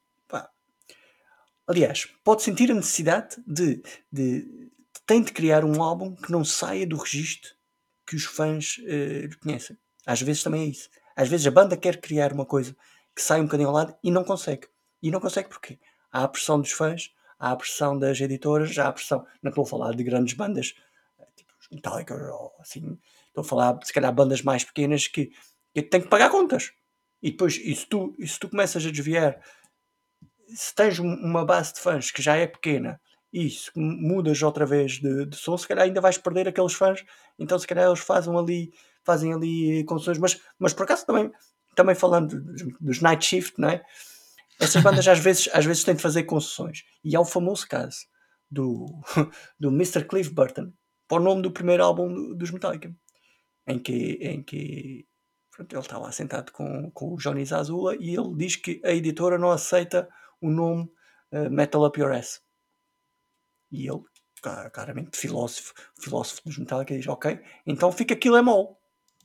[1.66, 4.70] aliás, pode sentir a necessidade de, de,
[5.06, 7.50] tem de criar um álbum que não saia do registro
[8.06, 9.76] que os fãs uh, conhecem.
[10.06, 10.88] Às vezes também é isso.
[11.14, 12.76] Às vezes a banda quer criar uma coisa
[13.14, 14.68] que sai um bocadinho ao lado e não consegue.
[15.02, 15.78] E não consegue porquê?
[16.10, 19.26] Há a pressão dos fãs, há a pressão das editoras, há a pressão.
[19.42, 20.74] Não estou a falar de grandes bandas,
[21.18, 22.98] eh, tipo Metallica ou assim.
[23.28, 25.32] Estou a falar, se calhar, bandas mais pequenas que,
[25.74, 26.72] que têm que pagar contas.
[27.22, 29.40] E depois, e se, tu, e se tu começas a desviar,
[30.48, 33.00] se tens uma base de fãs que já é pequena
[33.32, 37.02] e se mudas outra vez de, de som, se calhar ainda vais perder aqueles fãs.
[37.38, 38.72] Então, se calhar, eles fazem ali
[39.04, 41.30] fazem ali concessões, mas, mas por acaso também,
[41.74, 42.40] também falando
[42.80, 43.84] dos, Night Shift, não é?
[44.60, 46.84] Essas bandas às vezes, às vezes têm de fazer concessões.
[47.02, 48.06] E há o famoso caso
[48.50, 48.86] do,
[49.58, 50.04] do Mr.
[50.04, 50.72] Cliff Burton,
[51.08, 52.94] para o nome do primeiro álbum do, dos Metallica,
[53.66, 55.06] em que, em que
[55.50, 58.92] pronto, ele está lá sentado com, com o Johnny Zazula e ele diz que a
[58.92, 60.08] editora não aceita
[60.40, 60.90] o nome
[61.32, 62.40] uh, Metal Up Your Ass.
[63.72, 64.02] E ele,
[64.72, 68.78] claramente filósofo, filósofo dos Metallica, diz: Ok, então fica aquilo é mol.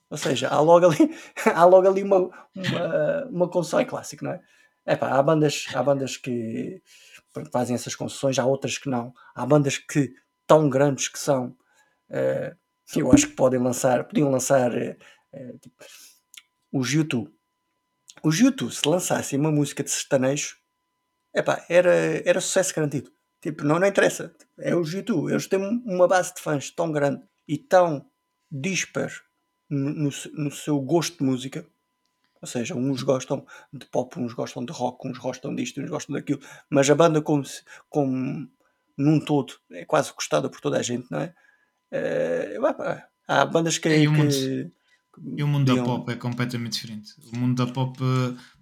[0.09, 1.13] Ou seja, há logo ali,
[1.53, 2.17] há logo ali uma,
[2.55, 4.41] uma, uma concessão clássica, não é?
[4.93, 6.81] Epá, há bandas, há bandas que
[7.51, 9.13] fazem essas concessões, há outras que não.
[9.35, 10.13] Há bandas que
[10.47, 11.47] tão grandes que são,
[12.09, 12.55] uh,
[12.95, 15.75] eu acho que podem lançar, podiam lançar uh, tipo,
[16.71, 17.29] os YouTube.
[18.23, 20.55] Os YouTube, se lançassem uma música de sertanejo,
[21.35, 21.93] epá, era,
[22.25, 23.11] era sucesso garantido.
[23.41, 24.35] Tipo, não, não interessa.
[24.57, 25.31] É os YouTube.
[25.31, 28.05] Eles têm uma base de fãs tão grande e tão
[28.51, 29.11] dispar
[29.69, 31.65] no, no seu gosto de música.
[32.41, 36.15] Ou seja, uns gostam de pop, uns gostam de rock, uns gostam disto, uns gostam
[36.15, 36.39] daquilo.
[36.69, 37.43] Mas a banda, como,
[37.89, 38.47] como
[38.97, 41.33] num todo, é quase gostada por toda a gente, não é?
[41.91, 42.57] é
[43.27, 43.89] há bandas que.
[43.89, 44.71] E o mundo, que,
[45.35, 47.13] e o mundo da pop é completamente diferente.
[47.33, 47.97] O mundo da pop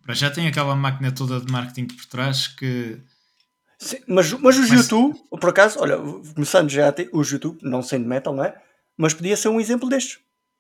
[0.01, 3.01] para já tem aquela máquina toda de marketing por trás que.
[3.85, 4.81] Sim, mas, mas os mas...
[4.81, 5.97] YouTube, por acaso, olha,
[6.33, 8.59] começando já a ter os YouTube, não sendo metal, não é?
[8.97, 10.19] Mas podia ser um exemplo destes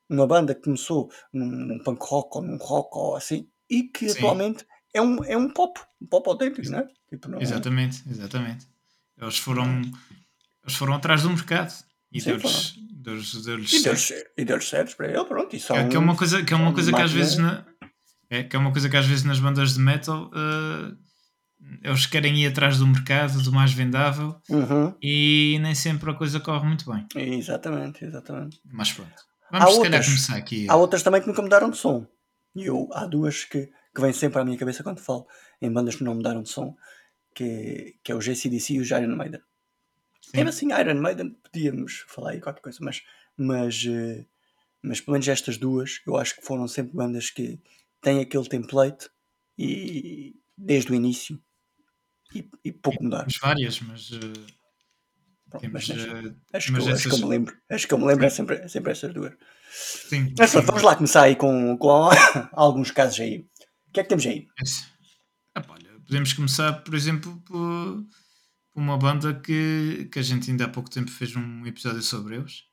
[0.09, 4.09] uma banda que começou num, num punk rock ou num rock ou assim, e que
[4.09, 4.19] Sim.
[4.19, 6.87] atualmente é um, é um pop, um pop autêntico, não é?
[7.09, 7.43] Tipo, não é?
[7.43, 8.67] exatamente, exatamente.
[9.19, 11.73] Eles foram, eles foram atrás do mercado
[12.11, 13.17] e deu-lhes deu
[14.45, 15.55] deu certo para ele, pronto.
[15.55, 17.65] E são, é, que é uma coisa que, é uma coisa que às vezes na,
[18.29, 20.97] é, que é uma coisa que às vezes nas bandas de metal uh,
[21.81, 24.93] eles querem ir atrás do mercado, do mais vendável uhum.
[25.01, 27.05] e nem sempre a coisa corre muito bem.
[27.15, 28.59] Exatamente, exatamente.
[28.65, 29.13] Mas pronto.
[29.51, 30.67] Vamos há outras, começar aqui.
[30.69, 32.05] Há outras também que nunca mudaram de som.
[32.55, 35.27] E eu, há duas que, que vêm sempre à minha cabeça quando falo
[35.61, 36.75] em bandas que não mudaram de som,
[37.33, 39.41] que, que é o JCDC e o Iron Maiden.
[40.21, 40.31] Sim.
[40.37, 43.03] Mesmo assim, Iron Maiden, podíamos falar aí qualquer coisa, mas,
[43.37, 44.25] mas, eh,
[44.81, 47.59] mas pelo menos estas duas, eu acho que foram sempre bandas que
[48.01, 49.09] têm aquele template
[49.57, 51.39] e desde o início
[52.35, 53.27] e, e pouco mudaram.
[53.41, 54.19] Várias, mas uh,
[55.71, 57.05] mas, uh, acho, mas que, essas...
[57.05, 57.57] acho, que eu me lembro.
[57.69, 59.33] Acho que eu me lembro é sempre, é sempre essas duas.
[59.71, 60.33] Sim.
[60.37, 60.61] Mas sim.
[60.61, 62.09] vamos lá começar aí com, com
[62.53, 63.47] alguns casos aí.
[63.87, 64.47] O que é que temos aí?
[65.55, 68.05] Ah, olha, podemos começar, por exemplo, por,
[68.75, 72.63] uma banda que, que a gente ainda há pouco tempo fez um episódio sobre eles.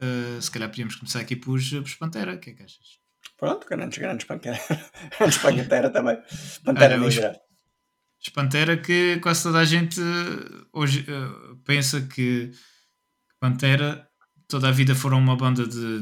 [0.00, 2.34] Uh, se calhar podíamos começar aqui por, por Pantera.
[2.34, 3.00] O que é que achas?
[3.36, 4.58] Pronto, grandes, grandes Pantera.
[5.18, 6.18] grandes Pantera também.
[6.64, 7.40] Pantera
[8.20, 8.34] Negra.
[8.34, 10.00] Pantera que quase toda a gente
[10.72, 12.50] hoje uh, pensa que
[13.40, 14.06] Pantera
[14.50, 16.00] toda a vida foram uma banda de,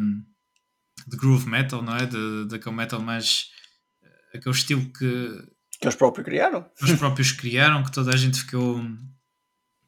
[1.06, 2.08] de groove metal, não é?
[2.46, 3.50] Daquele metal mais.
[4.34, 5.58] aquele estilo que.
[5.78, 6.68] Que eles próprios criaram.
[6.82, 8.82] Os próprios criaram, que toda a gente ficou.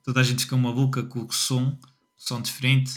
[0.04, 1.78] Toda a gente ficou maluca com o som, o
[2.16, 2.92] som diferente,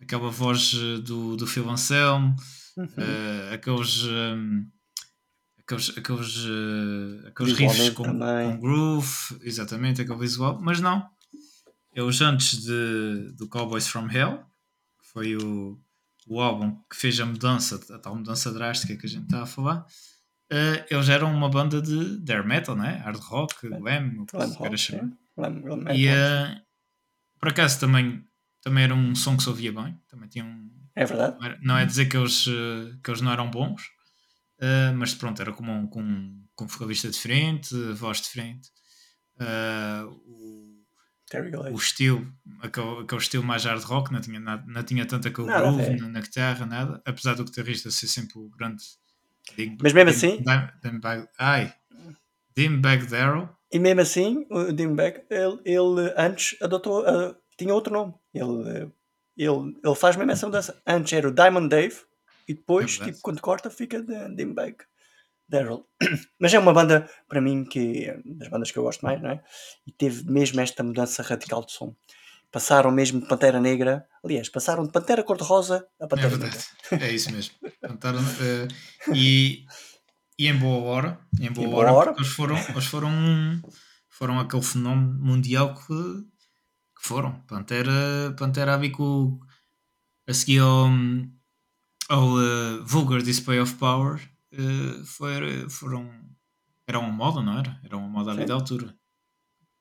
[0.00, 2.36] aquela voz eh, do, do Phil Anselmo,
[2.76, 2.84] uhum.
[2.84, 4.02] uh, aqueles.
[4.04, 4.68] Um,
[5.66, 11.08] aqueles, aqueles, uh, aqueles riffs com, com, groove, exatamente, aquele visual, mas não.
[11.92, 14.38] Eles antes de, do Cowboys from Hell,
[15.00, 15.78] que foi o,
[16.28, 19.46] o álbum que fez a mudança, a tal mudança drástica que a gente está a
[19.46, 19.80] falar,
[20.52, 22.98] uh, eles eram uma banda de hair metal, né?
[23.04, 25.12] hard rock, glam, o que se queira chamar.
[25.94, 26.62] E uh,
[27.40, 28.24] por acaso também,
[28.62, 30.70] também era um som que se ouvia bem, também tinha um.
[30.94, 31.58] É verdade.
[31.60, 32.44] Não é dizer que eles,
[33.02, 33.82] que eles não eram bons,
[34.58, 38.70] Uh, mas pronto, era com um, com, com um vocalista diferente, voz diferente.
[39.38, 40.76] Uh, o,
[41.72, 42.26] o estilo,
[42.62, 45.96] aquele, aquele estilo mais hard rock, não tinha, nada, não tinha tanto aquele nada groove
[46.00, 47.02] na, na, guitarra, nada.
[47.04, 48.82] Apesar do guitarrista ser sempre o grande.
[49.56, 50.42] Dim, mas mesmo assim.
[50.82, 51.72] Dimbag, ai,
[52.56, 53.48] Dimbag Darrow.
[53.70, 58.14] E mesmo assim, o Dimbag, ele, ele antes adotou, uh, tinha outro nome.
[58.32, 58.90] Ele,
[59.36, 60.80] ele, ele faz mesmo essa mudança.
[60.86, 61.96] Antes era o Diamond Dave
[62.48, 64.76] e depois, é tipo, quando corta, fica de Dimebag
[65.48, 65.86] Daryl.
[66.40, 69.30] Mas é uma banda, para mim, que é das bandas que eu gosto mais, não
[69.30, 69.42] é?
[69.86, 71.94] E teve mesmo esta mudança radical de som.
[72.50, 76.60] Passaram mesmo de Pantera Negra, aliás, passaram de Pantera Cor-de-Rosa a Pantera é Negra.
[77.06, 77.54] É isso mesmo.
[77.80, 79.64] Cantaram, uh, e,
[80.38, 82.14] e em boa hora, em boa, em boa hora, hora.
[82.16, 83.10] Eles, foram, eles foram,
[84.08, 87.40] foram aquele fenómeno mundial que, que foram.
[87.48, 88.76] Pantera, Pantera
[90.28, 90.88] a seguir ao,
[92.08, 94.20] ao uh, Vulgar Display of Power
[94.52, 96.10] uh, foi, foram,
[96.86, 97.80] era uma moda, não era?
[97.84, 98.94] Era uma moda ali da altura.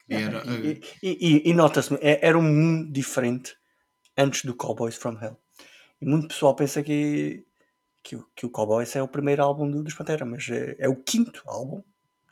[0.09, 3.55] É, era, uh, e, e, e nota-se, é, era um mundo diferente
[4.17, 5.39] antes do Cowboys from Hell.
[6.01, 7.45] E muito pessoal pensa que,
[8.03, 10.95] que, que o Cowboys é o primeiro álbum do, dos Pantera, mas é, é o
[10.95, 11.81] quinto álbum.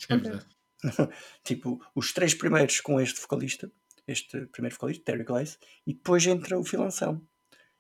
[0.10, 0.46] É verdade.
[1.44, 3.72] tipo, os três primeiros com este vocalista,
[4.08, 7.26] este primeiro vocalista, Terry Glaze, e depois entra o Phil Anselmo.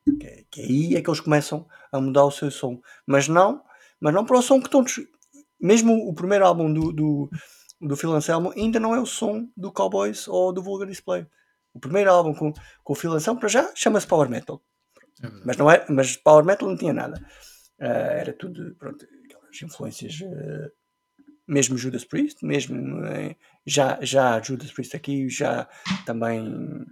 [0.05, 2.81] Que, que aí é que eles começam a mudar o seu som.
[3.07, 3.63] Mas não,
[3.99, 4.99] mas não para o som que todos.
[5.59, 7.29] Mesmo o primeiro álbum do, do,
[7.79, 11.25] do Phil Anselmo ainda não é o som do Cowboys ou do Vulgar Display.
[11.73, 12.51] O primeiro álbum com,
[12.83, 14.61] com o Phil Anselmo, para já, chama-se Power Metal.
[15.23, 17.17] É mas, não é, mas Power Metal não tinha nada.
[17.79, 20.19] Uh, era tudo, pronto, aquelas influências.
[20.19, 20.69] Uh,
[21.47, 23.35] mesmo Judas Priest, mesmo uh,
[23.65, 25.67] já, já Judas Priest aqui, já
[26.05, 26.85] também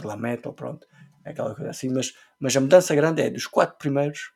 [0.00, 0.86] glam metal, pronto
[1.30, 4.32] aquela coisa assim, mas, mas a mudança grande é dos quatro primeiros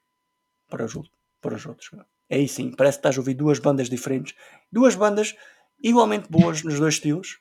[0.69, 0.95] para os,
[1.41, 1.91] para os outros.
[2.29, 4.35] É aí sim, parece que estás a ouvir duas bandas diferentes,
[4.71, 5.35] duas bandas
[5.83, 7.39] igualmente boas nos dois estilos.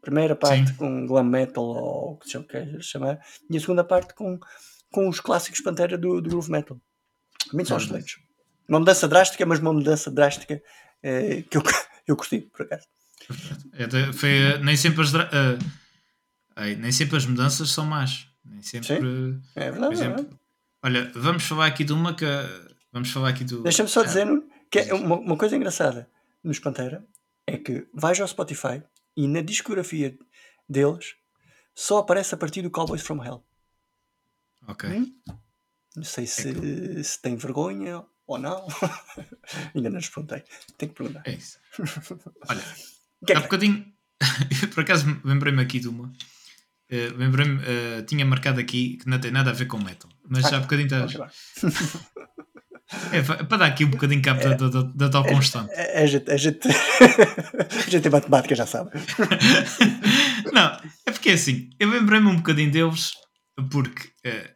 [0.00, 0.74] Primeira parte sim.
[0.74, 3.18] com glam metal ou o que se chamar,
[3.50, 4.38] e a segunda parte com,
[4.92, 6.80] com os clássicos Pantera do, do groove metal.
[7.50, 8.16] Também são excelentes.
[8.68, 10.62] Uma mudança drástica, mas uma mudança drástica
[11.02, 11.62] é, que eu,
[12.06, 12.86] eu gostei, por acaso.
[13.72, 15.58] É, foi, nem, sempre as, uh,
[16.78, 18.27] nem sempre as mudanças são más.
[18.48, 18.86] Nem sempre.
[18.86, 19.80] Sim, é verdade.
[19.80, 22.24] Por é exemplo, é olha, vamos falar aqui de uma que.
[22.92, 23.62] Vamos falar aqui do.
[23.62, 24.26] Deixa-me só dizer
[24.70, 26.10] que é uma, uma coisa engraçada
[26.42, 27.06] nos Pantera
[27.46, 28.82] é que vais ao Spotify
[29.16, 30.16] e na discografia
[30.68, 31.16] deles
[31.74, 33.44] só aparece a partir do Cowboys from Hell.
[34.66, 34.88] Ok.
[34.90, 35.14] Hum?
[35.96, 38.66] Não sei se, é se tem vergonha ou não.
[39.74, 40.42] Ainda não perguntei.
[40.76, 41.22] Tenho que perguntar.
[41.24, 41.58] É isso.
[42.48, 42.62] Olha,
[43.26, 43.92] que é há bocadinho.
[44.74, 46.12] por acaso lembrei-me aqui de uma
[46.90, 50.48] Uh, Lembrei-me, uh, tinha marcado aqui que não tem nada a ver com metal, mas
[50.48, 51.30] já há bocadinho está.
[53.12, 55.70] É, para dar aqui um bocadinho cabo é, da, da, da tal constante.
[55.74, 58.92] A, gente, a, gente, a gente tem matemática, já sabe.
[60.52, 63.12] Não, é porque é assim, eu lembrei-me um bocadinho deles
[63.70, 64.54] porque uh,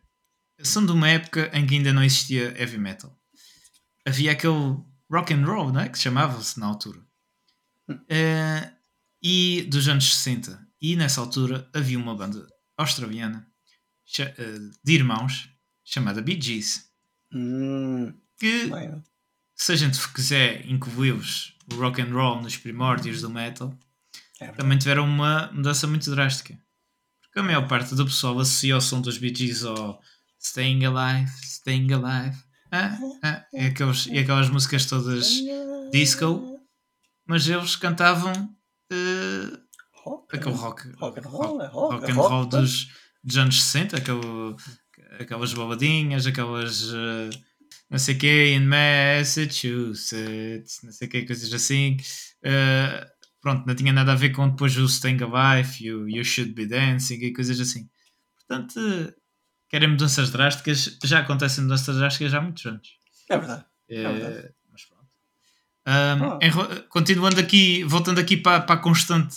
[0.62, 3.14] são de uma época em que ainda não existia heavy metal.
[4.06, 4.78] Havia aquele
[5.10, 5.88] rock and roll, não é?
[5.88, 7.00] Que se chamava-se na altura.
[7.90, 8.72] Uh,
[9.22, 10.58] e dos anos 60.
[10.82, 12.44] E nessa altura havia uma banda
[12.76, 13.46] australiana
[14.18, 15.48] eh, de irmãos
[15.84, 16.90] chamada Bee Gees.
[17.32, 19.00] Hum, que, bem.
[19.54, 23.78] se a gente quiser incluir-vos o rock and roll nos primórdios do metal,
[24.40, 26.58] é também tiveram uma mudança muito drástica.
[27.22, 30.02] Porque a maior parte do pessoal associa o som dos Bee Gees ao
[30.40, 32.36] Staying Alive, Staying Alive.
[32.72, 35.30] Ah, ah, e, aqueles, e aquelas músicas todas
[35.92, 36.60] disco,
[37.24, 39.61] mas eles cantavam uh,
[40.04, 42.88] rock, aquele rock, rock and roll, rock, é rock, rock and roll rock, dos,
[43.22, 44.56] dos anos 60, aquele,
[45.20, 47.30] aquelas baladinhas, aquelas uh,
[47.92, 51.98] não sei o que, in Massachusetts, não sei o que, coisas assim.
[52.42, 53.04] Uh,
[53.40, 56.54] pronto, não tinha nada a ver com depois o Staying Alive e o You Should
[56.54, 57.90] Be Dancing e coisas assim.
[58.38, 58.80] Portanto,
[59.68, 62.96] querem mudanças drásticas, já acontecem mudanças drásticas há muitos anos.
[63.28, 63.66] É verdade.
[63.90, 64.54] É verdade.
[65.84, 66.38] Um, ah.
[66.40, 66.50] em,
[66.88, 69.36] continuando aqui, voltando aqui para, para a constante.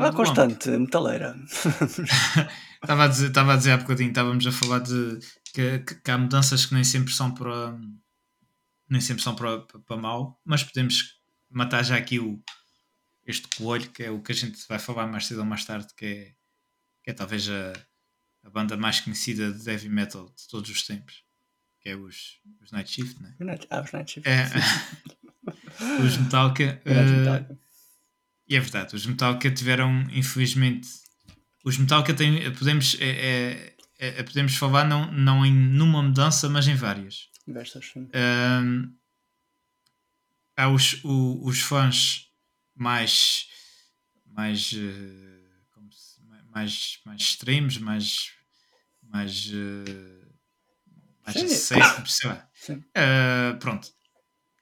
[0.00, 1.36] A constante metaleira.
[2.82, 5.18] estava, a dizer, estava a dizer há bocadinho, estávamos a falar de
[5.52, 7.78] que, que, que, há mudanças que nem sempre são para.
[8.88, 11.20] nem sempre são para, para, para mal, mas podemos
[11.50, 12.42] matar já aqui o,
[13.26, 15.88] este coelho, que é o que a gente vai falar mais cedo ou mais tarde,
[15.96, 16.34] que é,
[17.02, 17.72] que é talvez a,
[18.42, 21.22] a banda mais conhecida de heavy metal de todos os tempos,
[21.80, 23.34] que é os, os Night Shift, né?
[23.70, 24.28] Ah, os Night Shift.
[24.28, 24.46] É,
[26.04, 26.80] os Metallica.
[26.86, 27.58] Uh,
[28.46, 30.86] e é verdade, os Metallica tiveram, infelizmente,
[31.64, 36.68] os Metallica têm, podemos, é, é, é, podemos falar não, não em numa mudança, mas
[36.68, 37.30] em várias.
[37.46, 38.08] Diversas, sim.
[40.56, 42.28] Há os, o, os fãs
[42.74, 43.48] mais
[44.26, 48.32] mais uh, se, mais mais extremos mais
[49.02, 50.34] mais uh,
[51.24, 51.78] mais sei
[52.28, 52.48] lá.
[52.70, 53.92] Uh, pronto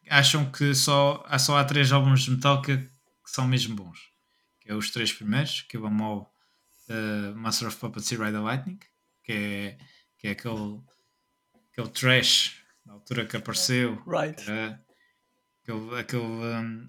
[0.09, 4.11] acham que só há só há três álbuns de Metallica que são mesmo bons
[4.61, 6.33] que é os três primeiros que é o Amol
[6.88, 8.79] uh, Master of Puppets e Ride the Lightning
[9.25, 9.79] que é
[10.19, 10.81] que é aquele
[11.73, 14.43] aquele trash na altura que apareceu right.
[15.62, 16.88] aquele, aquele um,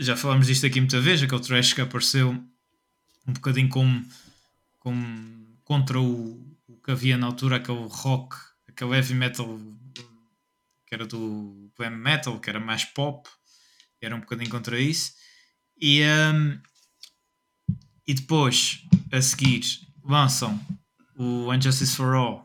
[0.00, 4.02] já falámos disto aqui muita vez, aquele trash que apareceu um bocadinho como,
[4.78, 8.34] como contra o, o que havia na altura, aquele rock,
[8.66, 9.46] aquele heavy metal
[10.90, 13.30] que era do glam metal, que era mais pop,
[14.00, 15.12] era um bocadinho contra isso.
[15.80, 16.60] E, um,
[18.04, 19.62] e depois, a seguir,
[20.02, 20.60] lançam
[21.14, 22.44] o Injustice for All,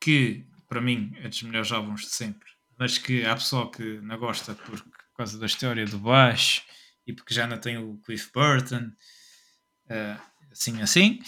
[0.00, 4.18] que para mim é dos melhores álbuns de sempre, mas que há pessoal que não
[4.18, 6.62] gosta porque por causa da história do baixo
[7.06, 8.90] e porque já não tem o Cliff Burton,
[9.86, 10.20] uh,
[10.50, 11.20] assim assim.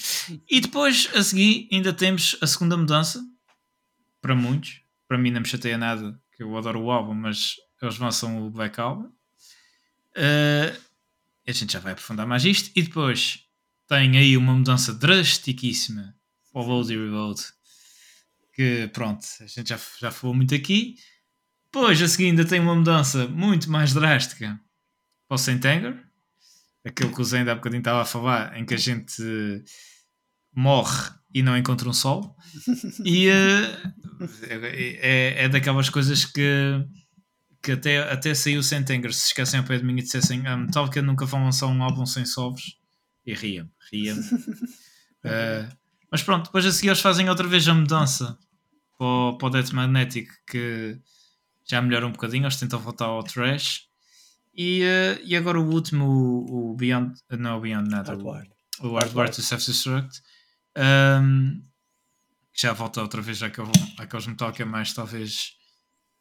[0.51, 3.25] E depois, a seguir, ainda temos a segunda mudança,
[4.21, 4.83] para muitos.
[5.07, 8.51] Para mim não me chateia nada, que eu adoro o álbum, mas eles lançam o
[8.51, 9.11] Black Album.
[10.17, 10.77] Uh,
[11.47, 12.71] a gente já vai aprofundar mais isto.
[12.75, 13.47] E depois
[13.87, 16.15] tem aí uma mudança drastiquíssima
[16.53, 17.41] para o Load Reload.
[18.53, 20.97] Que pronto, a gente já, já falou muito aqui.
[21.65, 24.61] Depois, a seguir, ainda tem uma mudança muito mais drástica
[25.27, 26.01] para o Saint Anger,
[26.85, 29.65] aquele que o Zé ainda há bocadinho estava a falar, em que a gente
[30.55, 32.37] morre e não encontra um sol.
[33.05, 33.93] E uh,
[34.49, 36.87] é, é daquelas coisas que,
[37.61, 40.47] que até, até saiu o Saint Anger, se esquecem ao pé de mim e dissessem
[40.47, 42.79] ah, Metallica nunca vão lançar um álbum sem solos.
[43.27, 44.21] E ria-me, ria-me.
[44.21, 45.77] uh,
[46.11, 48.39] mas pronto, depois a seguir eles fazem outra vez a mudança
[48.97, 50.99] para o, para o Death Magnetic, que
[51.69, 53.89] já melhora um bocadinho, eles tentam voltar ao trash.
[54.57, 58.17] E, uh, e agora o último, o, o Beyond, não o Beyond nada,
[58.81, 60.21] o Hardware to Self-Destruct,
[60.77, 61.63] um,
[62.53, 65.57] já volta outra vez àquele, àqueles Metallica mais talvez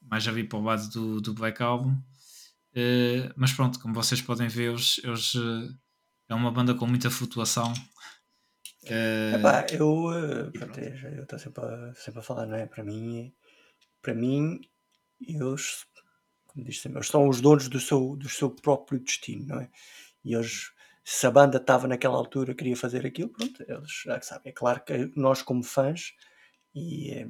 [0.09, 1.91] mais já vi para o lado do, do Black Album.
[2.75, 5.73] Uh, mas pronto, como vocês podem ver, eles, eles uh,
[6.27, 7.71] é uma banda com muita flutuação.
[8.83, 10.49] Uh, Epá, eu
[11.21, 12.65] estou sempre a, sempre a falar, não é?
[12.65, 13.33] Para mim,
[14.01, 14.59] para mim,
[15.21, 15.85] eles,
[16.47, 19.69] como diz sempre, eles são os donos do seu, do seu próprio destino, não é?
[20.25, 20.71] E eles,
[21.03, 24.51] se a banda estava naquela altura, queria fazer aquilo, pronto, eles já sabem.
[24.51, 26.13] É claro que nós, como fãs,
[26.73, 27.25] e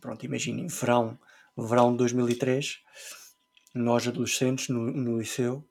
[0.00, 1.18] pronto, imaginem, verão,
[1.56, 2.80] verão de 2003,
[3.74, 5.68] nós adolescentes no, no liceu,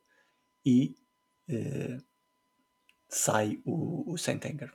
[0.66, 0.96] e
[1.48, 1.98] eh,
[3.08, 4.72] sai o, o Saint Anger.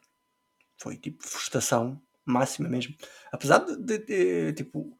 [0.76, 2.96] Foi tipo frustração máxima mesmo.
[3.32, 4.98] Apesar de, de, de tipo,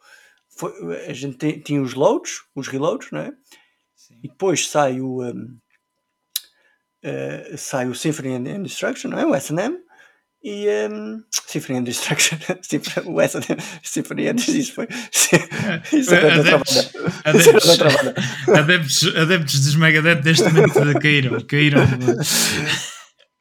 [0.49, 3.37] foi, a gente tinha os loads, os reloads, não é?
[3.95, 4.21] Sim.
[4.23, 5.59] E depois sai o um,
[7.05, 9.27] uh, eh, sai o Symphony and Destruction, não é?
[9.27, 9.77] O S&M
[10.43, 12.37] e um, Symphony and Destruction,
[13.07, 14.89] o S&M, Symphony and isso foi
[15.93, 16.91] isso era adeptos,
[17.25, 17.81] adeptos,
[18.49, 21.81] adeptos, adeptos dos Megadeth deste momento caíram, caíram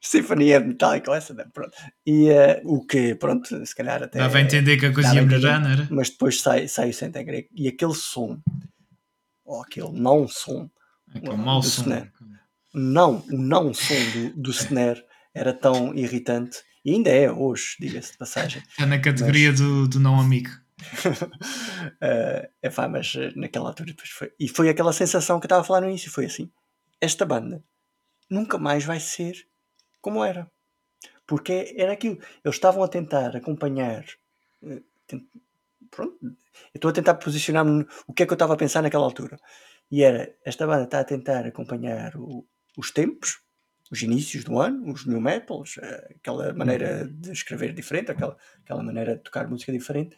[0.00, 1.72] Sinfonia metálica, essa, pronto.
[2.06, 4.18] E uh, o que, pronto, se calhar até.
[4.18, 5.88] Dava a entender que a coisa ia melhorar, não era?
[5.90, 8.38] Mas depois sai, sai o Sentegre e aquele som,
[9.46, 10.68] ou aquele não som,
[11.12, 12.06] aquele mau som.
[12.74, 15.02] Não, o não som do, do snare
[15.32, 18.62] era tão irritante, e ainda é hoje, diga-se de passagem.
[18.78, 19.60] É na categoria mas...
[19.60, 20.50] do, do não amigo.
[21.06, 24.32] uh, é pá, mas eh, naquela altura depois foi.
[24.38, 26.50] E foi aquela sensação que eu estava a falar no início: foi assim,
[27.00, 27.64] esta banda
[28.28, 29.34] nunca mais vai ser
[30.00, 30.50] como era.
[31.26, 32.18] Porque era aquilo.
[32.44, 34.04] Eles estavam a tentar acompanhar.
[34.62, 34.82] Eh,
[35.90, 36.36] pronto, eu
[36.74, 39.38] estou a tentar posicionar-me o que é que eu estava a pensar naquela altura.
[39.90, 42.46] E era, esta banda está a tentar acompanhar o,
[42.76, 43.40] os tempos,
[43.90, 48.82] os inícios do ano, os new metals, eh, aquela maneira de escrever diferente, aquela, aquela
[48.82, 50.16] maneira de tocar música diferente,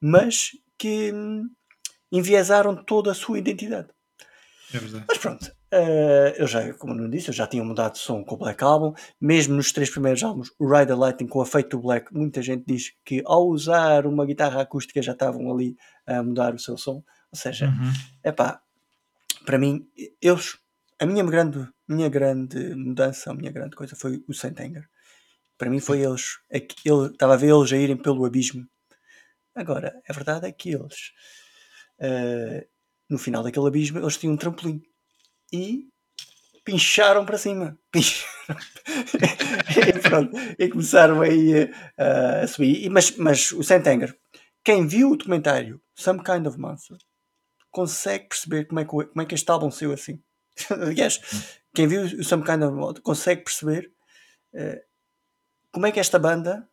[0.00, 1.48] mas que hum,
[2.10, 3.88] enviesaram toda a sua identidade.
[4.72, 5.04] É verdade.
[5.08, 8.34] Mas pronto, uh, eu já, como não disse, eu já tinha mudado de som com
[8.34, 8.92] o Black Album.
[9.20, 12.42] Mesmo nos três primeiros álbuns, o Ride the Lightning com o efeito do Black, muita
[12.42, 16.76] gente diz que ao usar uma guitarra acústica já estavam ali a mudar o seu
[16.76, 17.02] som.
[17.30, 17.72] Ou seja,
[18.22, 18.34] é uhum.
[18.34, 18.60] pá,
[19.44, 19.86] para mim,
[20.20, 20.58] eles,
[20.98, 24.88] a minha grande, minha grande mudança, a minha grande coisa foi o Saint Anger.
[25.56, 28.66] Para mim foi eles, é ele, estava a ver eles a irem pelo abismo.
[29.54, 31.12] Agora, a verdade é que eles,
[32.00, 32.66] uh,
[33.08, 34.82] no final daquele abismo, eles tinham um trampolim.
[35.52, 35.88] E
[36.64, 37.78] pincharam para cima.
[37.90, 38.28] Pincharam.
[39.88, 42.84] e, pronto, e começaram aí uh, a subir.
[42.84, 44.16] E, mas, mas o Saint Anger,
[44.64, 46.98] quem viu o documentário Some Kind of Monster,
[47.70, 50.22] consegue perceber como é que, como é que este álbum saiu assim.
[50.70, 51.20] Aliás,
[51.74, 53.92] quem viu o Some Kind of Monster consegue perceber
[54.54, 54.80] uh,
[55.72, 56.68] como é que esta banda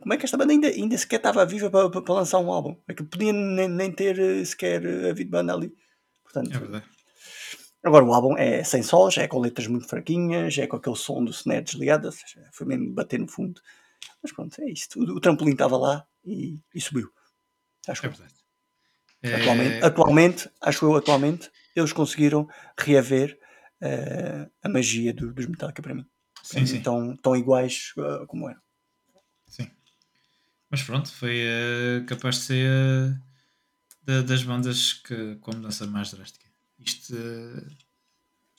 [0.00, 2.76] como é que esta banda ainda, ainda sequer estava viva para, para, lançar um álbum?
[2.88, 5.72] É que podia nem, nem ter eh, sequer eh, havido banda ali.
[6.24, 6.84] Portanto, é verdade.
[7.84, 11.24] Agora o álbum é sem solos, é com letras muito fraquinhas, é com aquele som
[11.24, 13.60] do snare desligado, seja, foi mesmo bater no fundo.
[14.20, 14.98] Mas pronto, é isto.
[14.98, 17.08] O, o trampolim estava lá e, e subiu.
[17.86, 18.34] Acho é verdade.
[19.22, 19.86] Atualmente, é...
[19.86, 22.48] atualmente, acho eu, atualmente, eles conseguiram
[22.78, 23.38] reaver
[23.82, 26.06] uh, a magia do, dos Metallica para mim.
[26.42, 26.80] Sim, sim.
[26.80, 28.60] Tão, tão iguais uh, como eram.
[29.46, 29.70] Sim.
[30.70, 32.70] Mas pronto, foi uh, capaz de ser
[34.08, 36.46] uh, das bandas que, com mudança mais drástica.
[36.78, 37.14] Isto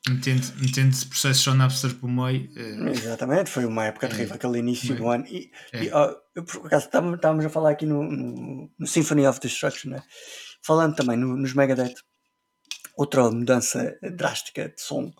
[0.09, 2.49] metendo, metendo processos só Napster por meio.
[2.89, 5.25] Exatamente, foi uma época terrível, aquele início do ano.
[5.27, 5.83] E, é.
[5.83, 5.87] e
[6.35, 10.03] eu, por acaso estávamos a falar aqui no, no, no, Symphony of Destruction, né?
[10.61, 11.95] falando também no, nos Megadeth,
[12.97, 15.13] outra mudança drástica de som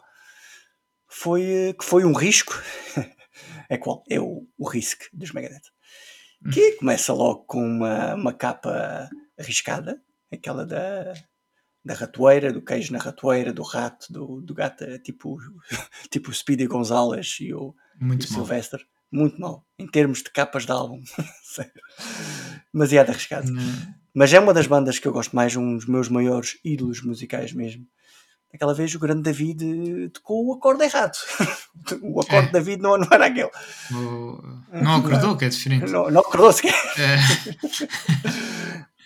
[1.07, 2.53] foi, que foi um risco.
[3.69, 4.03] é qual?
[4.09, 5.71] É o, o Risk dos Megadeth.
[6.51, 9.09] Que começa logo com uma, uma capa
[9.39, 9.99] arriscada,
[10.31, 11.13] aquela da,
[11.83, 15.37] da ratoeira, do queijo na ratoeira, do rato, do, do gato, tipo,
[16.11, 18.85] tipo o Speedy Gonzalez e o, Muito o Sylvester.
[19.11, 21.01] Muito mal, em termos de capas de álbum.
[22.73, 23.51] Demasiado arriscado.
[23.51, 23.93] Hum.
[24.17, 27.53] Mas é uma das bandas que eu gosto mais, um dos meus maiores ídolos musicais
[27.53, 27.85] mesmo.
[28.51, 31.15] Aquela vez o grande David eh, tocou o acorde errado.
[32.01, 32.51] o acorde é.
[32.51, 33.51] David não, não era aquele.
[33.91, 34.41] O...
[34.73, 35.91] Não acordou, que é diferente.
[35.91, 36.73] Não, não acordou sequer.
[36.97, 37.17] É.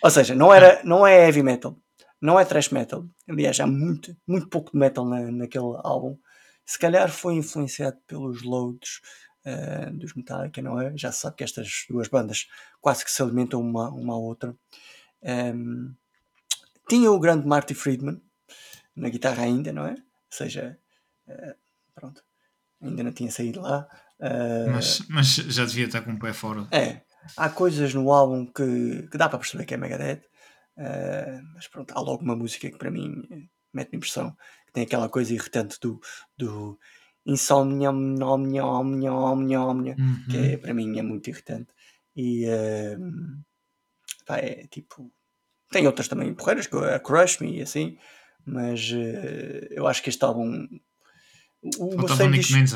[0.02, 1.76] Ou seja, não, era, não é heavy metal,
[2.18, 3.04] não é thrash metal.
[3.28, 6.16] Aliás, há muito, muito pouco de metal na, naquele álbum.
[6.64, 9.02] Se calhar foi influenciado pelos loads
[9.44, 10.96] uh, dos Metallica, não é?
[10.96, 12.46] Já se sabe que estas duas bandas
[12.80, 14.56] quase que se alimentam uma, uma à outra.
[15.22, 15.94] Um,
[16.88, 18.20] tinha o grande Marty Friedman,
[18.94, 19.92] na guitarra ainda, não é?
[19.92, 19.98] Ou
[20.30, 20.78] seja,
[21.28, 21.54] uh,
[21.94, 22.22] pronto,
[22.80, 23.88] ainda não tinha saído lá.
[24.18, 26.66] Uh, mas, mas já devia estar com o pé fora.
[26.70, 27.00] É,
[27.36, 30.22] há coisas no álbum que, que dá para perceber que é Megadeth,
[30.76, 35.08] uh, mas pronto, há logo uma música que para mim mete impressão, que tem aquela
[35.08, 36.00] coisa irritante do,
[36.36, 36.78] do
[37.24, 40.24] insomnia, omnia, omnia, omnia, omnia, uhum.
[40.28, 41.72] que é, para mim é muito irritante.
[42.14, 42.98] E uh,
[44.24, 45.10] pá, é tipo.
[45.70, 47.96] Tem outras também porreiras, a Crush Me e assim,
[48.44, 50.68] mas uh, eu acho que este álbum.
[51.78, 52.74] O, o Mustaine diz,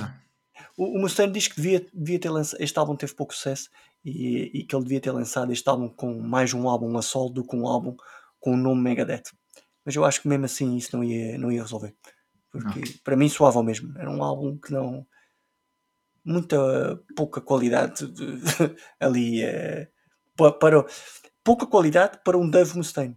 [0.77, 2.61] o, o Mustaine diz que devia, devia ter lançado.
[2.61, 3.69] Este álbum teve pouco sucesso
[4.05, 7.31] e, e, que ele devia ter lançado este álbum com mais um álbum a solo
[7.31, 7.97] do que um álbum
[8.39, 9.25] com o nome Megadeth.
[9.85, 11.95] Mas eu acho que mesmo assim isso não ia, não ia resolver.
[12.51, 12.89] Porque não.
[13.05, 13.97] para mim soava mesmo.
[13.99, 15.07] Era um álbum que não.
[16.25, 18.25] Muita pouca qualidade de,
[18.99, 19.45] ali.
[19.45, 19.87] Uh,
[20.37, 20.87] para, para,
[21.47, 23.17] pouca qualidade para um Dave Mustaine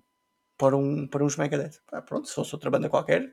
[0.55, 1.79] para, um, para uns Megadeth.
[1.91, 3.27] Ah, pronto, se fosse outra banda qualquer,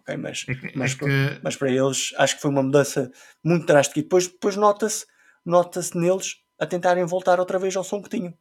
[0.00, 1.40] ok, mas, é que, mas, é que...
[1.44, 3.08] mas para eles acho que foi uma mudança
[3.44, 4.00] muito drástica.
[4.00, 5.06] E depois, depois nota-se
[5.46, 8.32] nota neles a tentarem voltar outra vez ao som que tinham.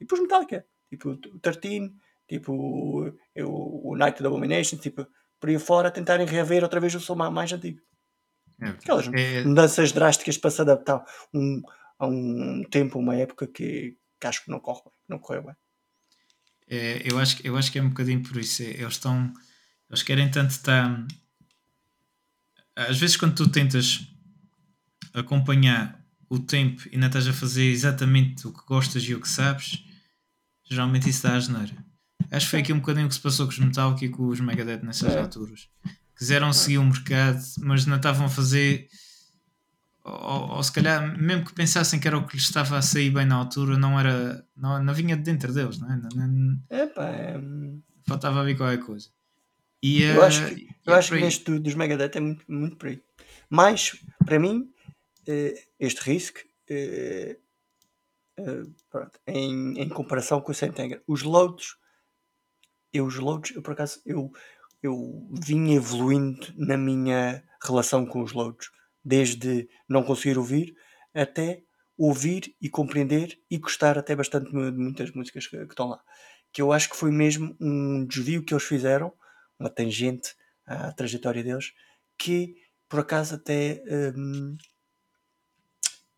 [0.00, 1.92] E depois Metallica, tipo o 13,
[2.26, 5.06] tipo o, o Night of Abomination, tipo
[5.38, 7.80] por aí fora a tentarem reaver outra vez o som mais antigo.
[8.62, 9.44] É, Aquelas é...
[9.44, 11.04] mudanças drásticas para se adaptar
[11.34, 11.60] um,
[11.98, 15.56] a um tempo, uma época que, que acho que não, corre, não correu bem.
[16.68, 18.62] É, eu, acho, eu acho que é um bocadinho por isso.
[18.62, 19.32] É, eles estão.
[19.88, 21.04] Eles querem tanto estar.
[22.76, 24.06] Às vezes, quando tu tentas
[25.12, 29.28] acompanhar o tempo e não estás a fazer exatamente o que gostas e o que
[29.28, 29.82] sabes,
[30.64, 31.74] geralmente isso dá a geneira.
[32.30, 34.28] Acho que foi aqui um bocadinho o que se passou com os Metallica e com
[34.28, 35.18] os Megadeth nessas é.
[35.18, 35.68] alturas.
[36.16, 38.88] Quiseram seguir o mercado, mas não estavam a fazer
[40.10, 43.10] ou, ou, se calhar, mesmo que pensassem que era o que lhes estava a sair
[43.10, 44.44] bem na altura, não era.
[44.56, 45.96] Não, não vinha de dentro deles, não é?
[45.96, 47.40] Não, não, Epa, é...
[48.06, 49.08] Faltava a ver qualquer coisa.
[49.82, 53.02] E, eu acho, que, eu acho que neste dos Megadeth é muito, muito por aí.
[53.48, 54.70] Mas, para mim,
[55.26, 56.38] eh, este Risk,
[56.68, 57.38] eh,
[58.36, 61.76] eh, pronto, em, em comparação com o Sentenger, os loads,
[62.92, 64.30] eu os loads, eu por acaso, eu
[64.82, 68.70] eu vim evoluindo na minha relação com os loads,
[69.10, 70.72] desde não conseguir ouvir
[71.12, 71.64] até
[71.98, 76.00] ouvir e compreender e gostar até bastante de muitas músicas que, que estão lá.
[76.52, 79.12] Que eu acho que foi mesmo um desvio que eles fizeram,
[79.58, 80.34] uma tangente
[80.64, 81.72] à trajetória deles,
[82.16, 82.54] que
[82.88, 83.82] por acaso até
[84.16, 84.56] um,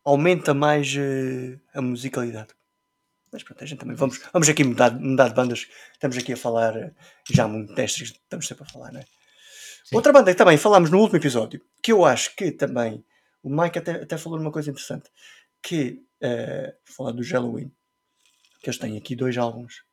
[0.05, 2.55] aumenta mais uh, a musicalidade.
[3.33, 5.67] Mas pronto, a gente também vamos, vamos aqui mudar, mudar de bandas.
[5.95, 6.95] Estamos aqui a falar uh,
[7.31, 9.05] já muito destes, estamos sempre a falar, não é?
[9.93, 9.97] Sim.
[9.97, 13.05] Outra banda que também falámos no último episódio, que eu acho que também
[13.43, 15.11] o Mike até, até falou numa coisa interessante,
[15.63, 17.71] que uh, falar do Halloween,
[18.63, 19.85] que eles têm aqui dois álbuns,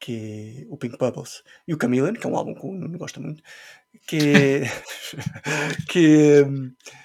[0.00, 2.98] que é o Pink Bubbles e o Chameleon, que é um álbum que o Nuno
[2.98, 3.40] gosta muito,
[4.04, 4.62] que
[5.88, 6.44] que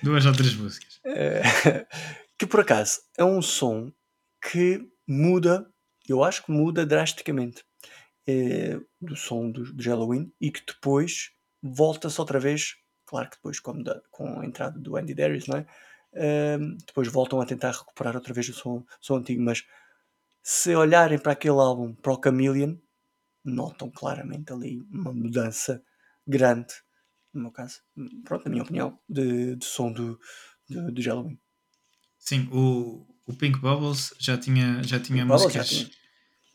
[0.01, 1.86] duas ou três músicas uh,
[2.39, 3.93] que por acaso é um som
[4.41, 5.72] que muda,
[6.07, 7.64] eu acho que muda drasticamente
[8.28, 11.30] uh, do som do, do Halloween e que depois
[11.62, 15.57] volta-se outra vez, claro que depois com, da, com a entrada do Andy Darius, não
[15.57, 15.66] é?
[16.12, 19.64] Uh, depois voltam a tentar recuperar outra vez o som, som antigo, mas
[20.41, 22.76] se olharem para aquele álbum, para o Chameleon,
[23.43, 25.84] notam claramente ali uma mudança
[26.26, 26.74] grande,
[27.34, 27.82] no meu caso,
[28.24, 30.20] pronto, na minha opinião, de, de som do,
[30.68, 31.39] do, do Halloween.
[32.18, 35.70] Sim, o, o Pink Bubbles já tinha, já tinha Pink músicas.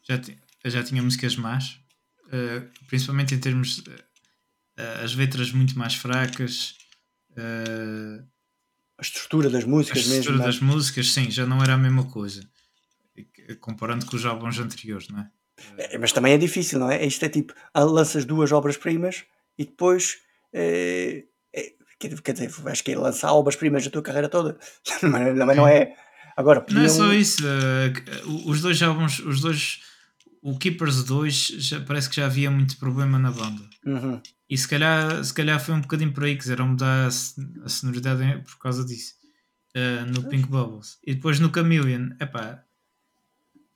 [0.02, 0.38] Já tinha.
[0.64, 1.80] Já, já tinha músicas más,
[2.26, 3.82] uh, principalmente em termos.
[4.78, 6.74] Uh, as letras muito mais fracas.
[7.30, 8.24] Uh,
[8.98, 10.64] a estrutura das músicas a estrutura mesmo, das é?
[10.64, 12.42] músicas, sim, já não era a mesma coisa.
[13.60, 15.30] Comparando com os álbuns anteriores, não é?
[15.78, 17.04] é mas também é difícil, não é?
[17.04, 19.24] Isto é tipo, ah, lanças duas obras-primas
[19.58, 20.18] e depois.
[20.52, 24.58] É, é, quer dizer, vais querer lançar obras-primas da tua carreira toda.
[25.00, 25.94] Também não é.
[26.36, 26.80] Agora, podiam...
[26.80, 27.42] Não é só isso.
[27.44, 29.80] Uh, os dois álbuns, os dois.
[30.42, 33.62] O Keepers 2 já, parece que já havia muito problema na banda.
[33.86, 34.20] Uhum.
[34.54, 38.40] E se calhar, se calhar foi um bocadinho por aí, quiseram mudar a, a sonoridade
[38.44, 39.14] por causa disso.
[39.74, 40.96] Uh, no Pink Bubbles.
[41.04, 42.64] E depois no Chameleon, epá,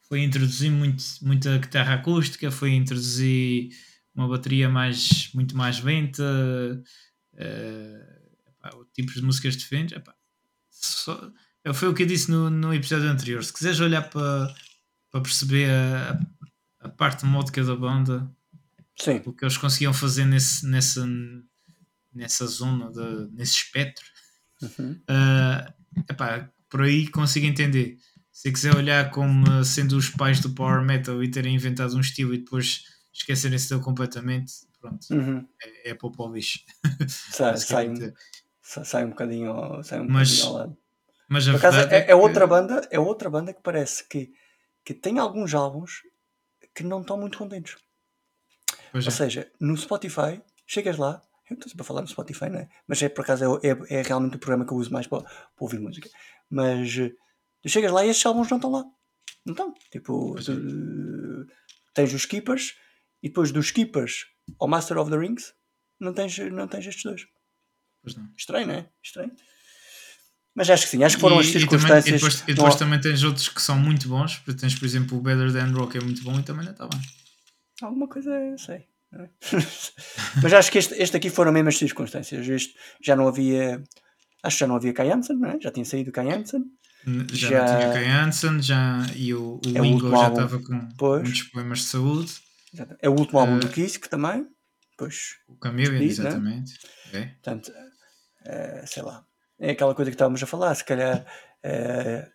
[0.03, 3.71] foi introduzir muito, muita guitarra acústica, foi introduzir
[4.15, 6.23] uma bateria mais, muito mais lenta,
[7.33, 9.97] uh, tipos de músicas diferentes.
[9.97, 10.15] Epá,
[10.71, 11.33] só,
[11.75, 13.43] foi o que eu disse no, no episódio anterior.
[13.43, 14.55] Se quiseres olhar para,
[15.11, 16.21] para perceber a,
[16.83, 18.33] a parte módica da banda,
[18.99, 19.23] Sim.
[19.25, 21.07] o que eles conseguiam fazer nesse, nessa,
[22.13, 24.05] nessa zona, de, nesse espectro,
[24.63, 25.01] uhum.
[25.09, 27.97] uh, epá, por aí consigo entender.
[28.33, 32.35] Se quiser olhar como sendo os pais do Power Metal e terem inventado um estilo
[32.35, 35.47] e depois esquecerem-se dele completamente, pronto, uhum.
[35.63, 36.61] é, é para o lixo.
[37.09, 38.13] Sai, sai, um,
[38.63, 40.79] sai um bocadinho, sai um mas, bocadinho ao lado.
[41.29, 44.33] Mas a Por acaso, é, é, outra banda, é outra banda que parece que,
[44.85, 46.03] que tem alguns álbuns
[46.75, 47.77] que não estão muito contentes.
[48.93, 49.15] Pois Ou é.
[49.15, 51.21] seja, no Spotify, chegas lá,
[51.51, 52.69] eu estou sempre a falar no Spotify, não é?
[52.87, 55.23] Mas é por acaso é, é, é realmente o programa que eu uso mais para,
[55.23, 56.09] para ouvir música.
[56.51, 56.99] Mas
[57.63, 58.85] Tu chegas lá e estes álbuns não estão lá.
[59.45, 59.75] Não estão.
[59.91, 61.53] Tipo, tu, é.
[61.95, 62.75] tens os Keepers
[63.23, 64.27] e depois dos Keepers
[64.61, 65.53] ao Master of the Rings
[66.01, 67.27] não tens, não tens estes dois.
[68.37, 68.89] Estranho, não é?
[69.03, 69.33] Estranho.
[70.55, 72.07] Mas acho que sim, acho que foram e, as circunstâncias.
[72.07, 74.43] E, também, e depois, e depois também tens outros que são muito bons.
[74.59, 77.01] Tens, por exemplo, o Better Than Rock é muito bom e também não está bem.
[77.83, 78.87] Alguma coisa eu sei.
[79.13, 79.29] É?
[80.43, 82.47] Mas acho que este, este aqui foram mesmo as circunstâncias.
[82.47, 83.83] Este já não havia.
[84.43, 85.59] Acho que já não havia Kai Hansen, não é?
[85.61, 86.65] Já tinha saído Kai Hansen.
[87.33, 91.23] Já, já tinha Kai Hansen já, e o, o é Wingo já estava com pois.
[91.23, 92.33] muitos problemas de saúde.
[93.01, 94.47] É o último álbum uh, do que também.
[94.97, 96.73] Pois, o Chameleon, exatamente.
[97.13, 97.21] Né?
[97.21, 97.25] É.
[97.27, 99.25] Portanto, uh, sei lá.
[99.59, 100.75] É aquela coisa que estávamos a falar.
[100.75, 101.25] Se calhar
[101.65, 102.31] uh,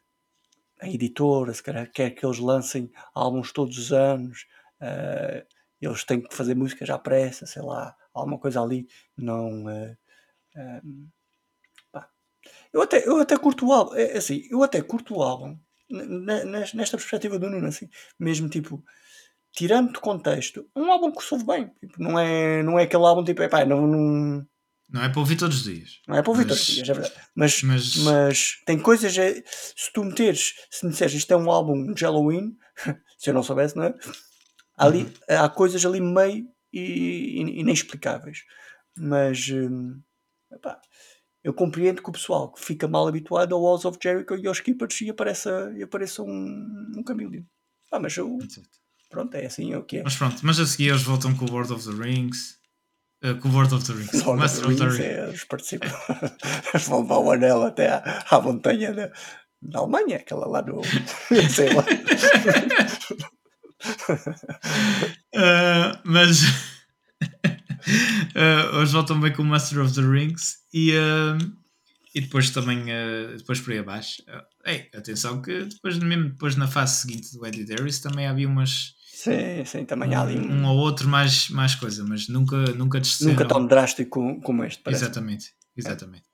[0.81, 4.45] a editora, se calhar quer que eles lancem álbuns todos os anos.
[5.81, 7.95] Eles têm que fazer músicas à pressa, sei lá.
[8.13, 8.88] Alguma coisa ali.
[9.17, 9.65] Não.
[12.73, 15.57] Eu até, eu até curto o álbum, é, é assim, eu até curto o álbum
[16.73, 17.88] nesta perspectiva do Nuno, assim,
[18.19, 18.84] mesmo tipo,
[19.51, 23.23] tirando de contexto, um álbum que soube bem, tipo, não, é, não é aquele álbum
[23.23, 24.47] tipo, epá, não, não,
[24.89, 26.01] não é para ouvir todos os dias.
[26.07, 27.15] Não é para ouvir mas, todos os dias, é verdade.
[27.36, 27.95] Mas, mas...
[27.97, 29.17] mas tem coisas.
[29.17, 32.55] É, se tu meteres, se me disseres isto é um álbum de Halloween,
[33.17, 33.95] se eu não soubesse, não é?
[34.78, 35.11] Ali, uhum.
[35.30, 38.43] Há coisas ali meio inexplicáveis.
[38.97, 39.49] Mas.
[39.49, 40.01] Hum,
[40.51, 40.80] epá,
[41.43, 44.61] eu compreendo que o pessoal que fica mal habituado ao Walls of Jericho e aos
[44.61, 47.43] Keepers e apareça, e apareça um, um Chameleon.
[47.91, 48.38] Ah, mas eu.
[49.09, 50.03] Pronto, é assim, é o que é.
[50.03, 52.57] Mas pronto, mas a seguir eles voltam com o World of the Rings.
[53.24, 54.13] Uh, com o World of the Rings.
[54.26, 54.99] Lord Master of the Rings.
[54.99, 55.88] É, eles participam.
[56.74, 59.11] eles vão levar o anel até à, à montanha da,
[59.61, 60.82] da Alemanha, aquela lá do.
[61.53, 61.86] sei lá.
[65.36, 66.43] Uh, mas.
[68.36, 71.38] uh, hoje voltam bem com o Master of the Rings e, uh,
[72.15, 74.23] e depois também uh, depois por aí abaixo.
[74.65, 78.95] Ei, atenção que depois, mesmo depois na fase seguinte do Eddie Darius também havia umas.
[79.13, 82.99] Sim, sim, também há ali um, um ou outro mais, mais coisa, mas nunca, nunca
[82.99, 83.31] desceram.
[83.31, 85.03] Nunca tão drástico como este, parece.
[85.03, 86.25] Exatamente, exatamente.
[86.27, 86.34] É.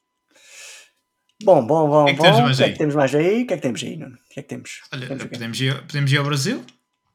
[1.41, 2.51] Bom, bom, bom, que é que bom.
[2.51, 3.43] O que é que temos mais aí?
[3.43, 4.15] O que é que temos aí, Nuno?
[4.15, 4.81] O que é que temos?
[4.91, 6.65] Olha, temos podemos, ir, podemos ir ao Brasil?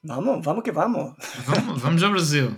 [0.05, 1.15] Vamos, vamos que vamos.
[1.47, 2.55] Vamos, vamos ao Brasil.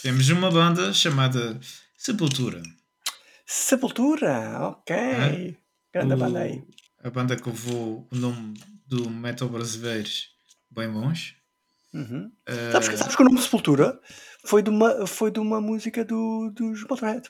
[0.00, 1.58] Temos uma banda chamada
[1.96, 2.62] Sepultura.
[3.44, 4.96] Sepultura, ok.
[4.96, 5.56] É?
[5.92, 6.62] Grande o, banda aí.
[7.02, 8.54] A banda que levou o nome
[8.86, 10.08] do metal brasileiro
[10.70, 11.36] bem longe.
[11.92, 12.30] Uhum.
[12.48, 12.72] Uh...
[12.72, 14.00] Sabes, sabes, que o nome Sepultura
[14.44, 17.28] foi de uma, foi de uma música do, dos Motorhead.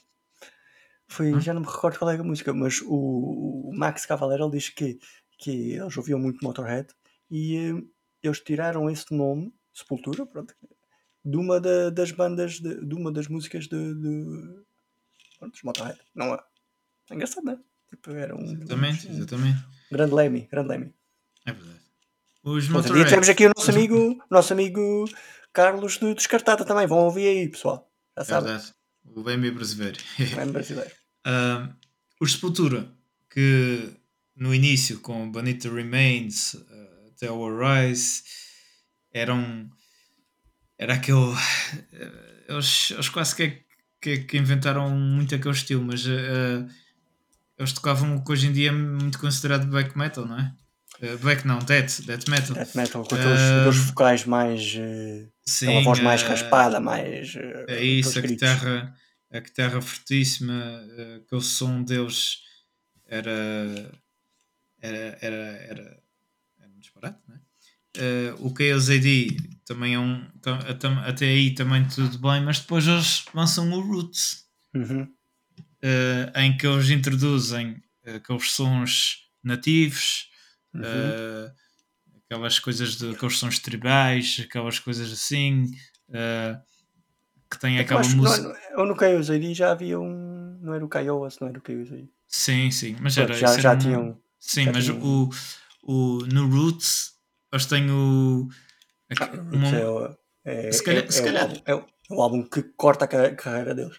[1.07, 1.41] Foi, hum?
[1.41, 4.69] Já não me recordo qual é a música, mas o, o Max Cavalera ele diz
[4.69, 4.99] que,
[5.39, 6.93] que eles ouviam muito Motorhead
[7.31, 7.83] e eh,
[8.23, 10.55] eles tiraram esse nome, Sepultura, pronto,
[11.25, 14.25] de uma da, das bandas, de, de, uma das músicas de, de
[15.39, 15.99] pronto, dos Motorhead.
[16.15, 16.39] Não é?
[17.11, 17.59] é engraçado, não é?
[17.91, 19.65] Tipo, era um, exatamente, um, exatamente.
[19.91, 20.95] grande Lemmy, grande Lemmy.
[21.47, 21.81] É verdade.
[22.43, 23.11] Os Motorhead.
[23.11, 25.05] temos aqui o nosso amigo, nosso amigo
[25.53, 26.87] Carlos do Descartada também.
[26.87, 27.91] Vão ouvir aí, pessoal.
[28.17, 28.51] Já sabem.
[28.51, 28.75] É verdade.
[29.05, 29.99] O Lemmy brasileiro.
[30.19, 30.91] O Lemmy brasileiro.
[31.27, 31.75] uh,
[32.21, 32.93] os Sepultura,
[33.31, 33.91] que
[34.37, 36.55] no início com Bonita Remains,
[37.23, 38.23] uh, até o Arise.
[39.13, 39.71] Eram
[40.79, 41.35] era aquele
[42.49, 43.63] eles, eles quase que,
[44.01, 46.69] que, que, inventaram muito aquele estilo mas uh,
[47.59, 50.55] eles tocavam o que hoje em dia é muito considerado black metal não é?
[51.03, 52.55] Uh, black não, death, death metal.
[52.55, 57.35] Death metal com aqueles, uh, aqueles vocais mais uh, sim, uma voz mais raspada mais
[57.69, 58.95] é isso, a guitarra
[59.33, 60.83] a guitarra fortíssima
[61.17, 62.39] aquele som deles
[63.07, 63.91] era
[64.81, 66.03] era, era, era
[66.79, 67.41] disparate, né?
[67.97, 70.25] Uh, o KOZD também é um.
[71.05, 75.03] Até aí também tudo bem, mas depois eles lançam o Roots, uhum.
[75.03, 80.31] uh, em que eles introduzem uh, aqueles sons nativos,
[80.75, 80.83] uhum.
[80.83, 81.51] uh,
[82.25, 85.65] aquelas coisas de aqueles sons tribais, aquelas coisas assim.
[87.51, 88.55] que tem é aquela música.
[88.77, 90.59] Não, no KOZD já havia um.
[90.61, 92.09] Não era o Kaiowas, não era o KOZD.
[92.29, 93.35] Sim, sim, mas era.
[93.35, 94.21] Já, já tinham.
[94.39, 95.03] Sim, já mas tinham...
[95.03, 95.31] o
[95.89, 97.15] o, no Roots
[97.51, 98.47] eles têm o.
[99.19, 101.63] Ah, uma, é, é, se calhar, é, se calhar.
[101.65, 103.97] É, o, é o álbum que corta a carreira deles.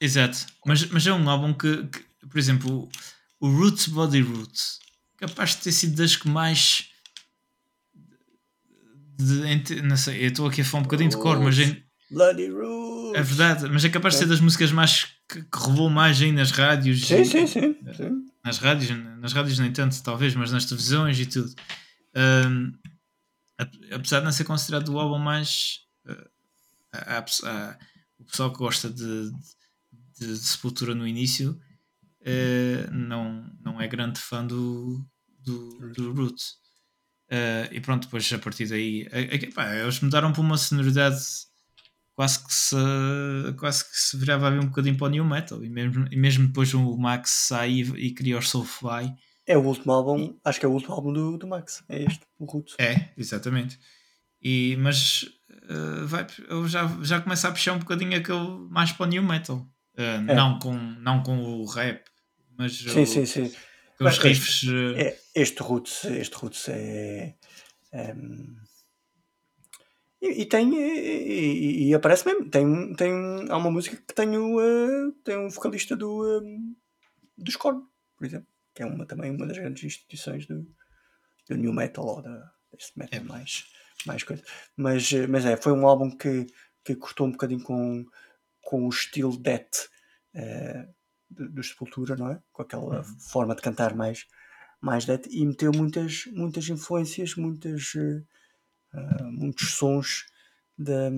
[0.00, 2.88] Exato, mas, mas é um álbum que, que, por exemplo,
[3.38, 4.80] o, o Roots Body Roots,
[5.18, 6.88] capaz de ter sido das que mais.
[9.18, 11.58] De, de, não sei, eu estou aqui a falar um bocadinho de cor, mas.
[11.58, 13.18] Em, Bloody Roots!
[13.18, 16.32] É verdade, mas é capaz de ser das músicas mais que, que rolou mais aí
[16.32, 17.06] nas rádios.
[17.06, 17.76] Sim, e, sim, sim.
[17.94, 21.52] sim nas rádios, nas rádios nem tanto, talvez, mas nas televisões e tudo.
[22.14, 22.72] Um,
[23.92, 25.80] apesar de não ser considerado o álbum mais.
[26.06, 26.30] Uh,
[26.92, 27.78] a, a,
[28.20, 29.30] o pessoal que gosta de,
[30.18, 31.60] de, de Sepultura no início
[32.22, 35.04] uh, não, não é grande fã do,
[35.40, 36.54] do, do Roots.
[37.28, 39.08] Uh, e pronto, depois a partir daí.
[39.52, 41.18] Pá, eles mudaram para uma sonoridade
[42.16, 42.76] quase que se,
[43.58, 45.62] quase que se virava um bocadinho para o new metal.
[45.62, 49.14] E mesmo, e mesmo depois o Max sai e, e cria o Soulfly.
[49.46, 52.26] É o último álbum, acho que é o último álbum do, do Max, é este,
[52.36, 52.74] o Roots.
[52.80, 53.78] É, exatamente.
[54.42, 55.22] E, mas
[55.70, 59.22] uh, vai, eu já, já começo a puxar um bocadinho aquele mais para o new
[59.22, 59.58] metal.
[59.96, 60.34] Uh, é.
[60.34, 62.02] não, com, não com o rap,
[62.58, 63.52] mas sim, o, sim, sim.
[64.00, 64.64] os riffs.
[64.64, 64.96] Este, uh...
[64.96, 67.34] é, este Roots, este Roots é.
[67.92, 68.14] é
[70.20, 70.74] e, e tem.
[70.74, 72.48] E, e, aparece mesmo.
[72.50, 73.12] Tem, tem,
[73.48, 76.74] há uma música que tem o, uh, tem um vocalista do, um,
[77.36, 77.82] do Scorn,
[78.16, 78.48] por exemplo.
[78.74, 80.66] Que é uma, também uma das grandes instituições do,
[81.48, 83.22] do New Metal ou da, deste metal é.
[83.22, 83.66] mais,
[84.06, 84.42] mais coisa.
[84.76, 86.46] Mas, eh, mas é, foi um álbum que,
[86.84, 88.04] que cortou um bocadinho com,
[88.60, 89.88] com o estilo death
[90.34, 90.94] uh,
[91.30, 92.42] do Sepultura, não é?
[92.52, 93.20] Com aquela uhum.
[93.20, 94.26] forma de cantar mais,
[94.80, 97.94] mais death e meteu muitas, muitas influências, muitas.
[97.94, 98.26] Uh,
[98.96, 100.26] uh, muitos sons
[100.76, 101.10] da,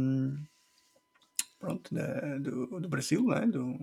[1.58, 3.46] pronto, da, do, do, Brasil, não é?
[3.46, 3.78] do,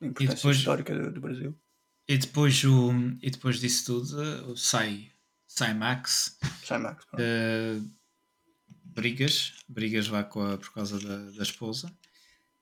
[0.00, 1.58] da importância depois, histórica do, do, Brasil.
[2.08, 5.12] E depois, o, e depois disso tudo, sai,
[5.46, 6.38] sai Max.
[6.64, 7.04] Sai Max.
[7.14, 7.88] Uh,
[8.84, 11.88] brigas, brigas lá a, por causa da, da esposa.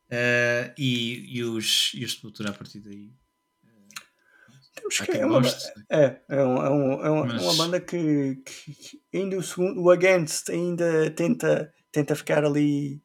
[0.06, 3.12] Uh, e, e, os, e os Sepultura a partir daí
[4.74, 5.40] temos que, é, uma,
[5.90, 7.42] é, é, um, é, um, é, uma, Mas...
[7.42, 13.02] uma banda que, que, ainda o, segundo, o Against ainda tenta, tenta ficar ali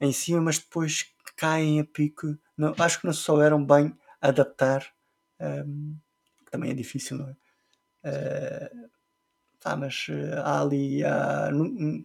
[0.00, 1.04] em cima, mas depois
[1.36, 2.36] caem a pico.
[2.56, 4.86] Não, acho que não souberam bem adaptar.
[5.40, 5.96] Um,
[6.50, 7.36] também é difícil, não é?
[8.08, 8.88] Uh,
[9.62, 11.04] pá, mas uh, há ali.
[11.04, 11.50] Há,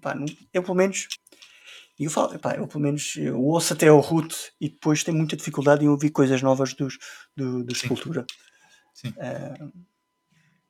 [0.01, 0.15] pá,
[0.53, 1.07] eu, pelo menos,
[1.97, 5.37] eu falo, epá, eu pelo menos eu ouço até ao root e depois tenho muita
[5.37, 6.97] dificuldade em ouvir coisas novas dos,
[7.35, 8.25] do, do Sepultura.
[8.29, 8.50] Sim.
[9.05, 9.71] Uh,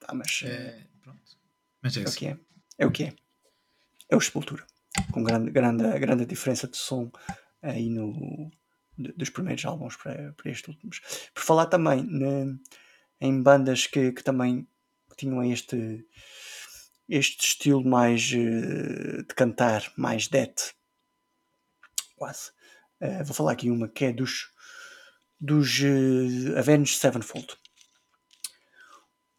[0.08, 1.38] ah, mas, é, pronto.
[1.82, 2.38] mas é, é o que é.
[2.78, 3.14] É o que é.
[4.10, 4.66] É o Sepultura.
[5.12, 7.12] Com grande, grande, grande diferença de som
[7.62, 8.52] aí no,
[8.98, 11.00] dos primeiros álbuns para, para estes últimos.
[11.34, 12.08] Por falar também
[13.20, 14.68] em bandas que, que também
[15.18, 16.06] tinham este,
[17.08, 20.74] este estilo mais uh, de cantar, mais death,
[22.16, 22.52] quase.
[23.00, 24.52] Uh, vou falar aqui uma que é dos,
[25.40, 27.56] dos uh, Avenged Sevenfold.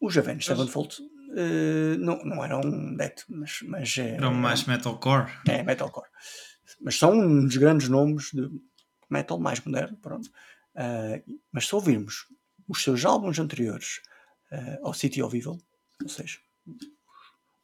[0.03, 5.31] Os Avenged Sevenfold uh, não, não eram death, mas, mas eram mais metalcore.
[5.47, 6.09] É, metalcore.
[6.81, 8.49] Mas são uns grandes nomes de
[9.09, 10.27] metal mais moderno, pronto.
[10.75, 12.27] Uh, mas se ouvirmos
[12.67, 14.01] os seus álbuns anteriores
[14.51, 15.57] uh, ao City of Evil,
[16.01, 16.37] ou seja,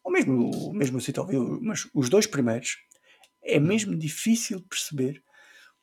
[0.02, 2.78] ou mesmo, mesmo o City of Evil, mas os dois primeiros,
[3.44, 5.22] é mesmo difícil perceber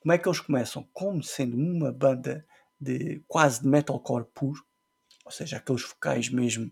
[0.00, 2.46] como é que eles começam como sendo uma banda
[2.80, 4.64] de quase de metalcore puro,
[5.26, 6.70] ou seja, aqueles vocais mesmo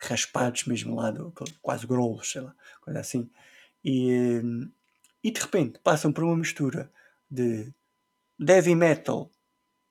[0.00, 3.28] raspados, mesmo lá, do, quase growls, sei lá, coisa assim,
[3.84, 4.40] e,
[5.22, 6.90] e de repente passam por uma mistura
[7.28, 7.74] de
[8.40, 9.30] heavy metal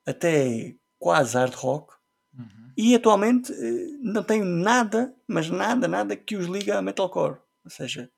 [0.06, 1.94] até quase hard rock,
[2.34, 2.72] uhum.
[2.78, 7.70] e atualmente eh, não tenho nada, mas nada, nada que os liga a metalcore, ou
[7.70, 8.10] seja,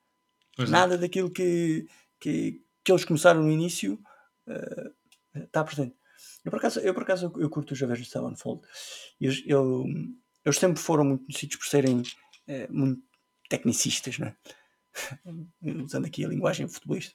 [0.56, 0.98] pois nada é.
[0.98, 1.88] daquilo que,
[2.20, 4.00] que, que eles começaram no início
[4.46, 4.94] uh,
[5.34, 5.96] está presente.
[6.44, 8.62] Eu por acaso, eu, por acaso eu, curto os Avenged Sevenfold.
[9.20, 9.84] Eu, eu,
[10.44, 13.02] eles sempre foram muito conhecidos por serem uh, muito
[13.48, 14.34] tecnicistas, né?
[15.84, 17.14] usando aqui a linguagem futebolista,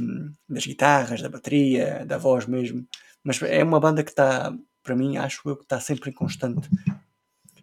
[0.00, 2.86] um, das guitarras, da bateria, da voz mesmo.
[3.22, 6.68] Mas é uma banda que está, para mim, acho eu que está sempre em constante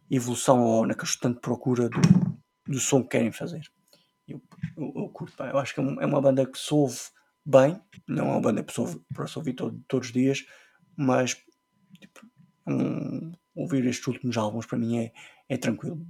[0.10, 2.00] evolução ou na constante procura do,
[2.66, 3.62] do som que querem fazer.
[4.28, 4.42] Eu,
[4.78, 5.50] eu, eu curto, pá.
[5.50, 7.00] eu acho que é, é uma banda que se ouve
[7.46, 10.46] bem, não é uma banda para se ouvir, para se ouvir todo, todos os dias,
[10.98, 11.38] mas
[12.00, 12.22] tipo,
[12.68, 15.14] um, ouvir estes últimos álbuns para mim é,
[15.48, 16.06] é tranquilo.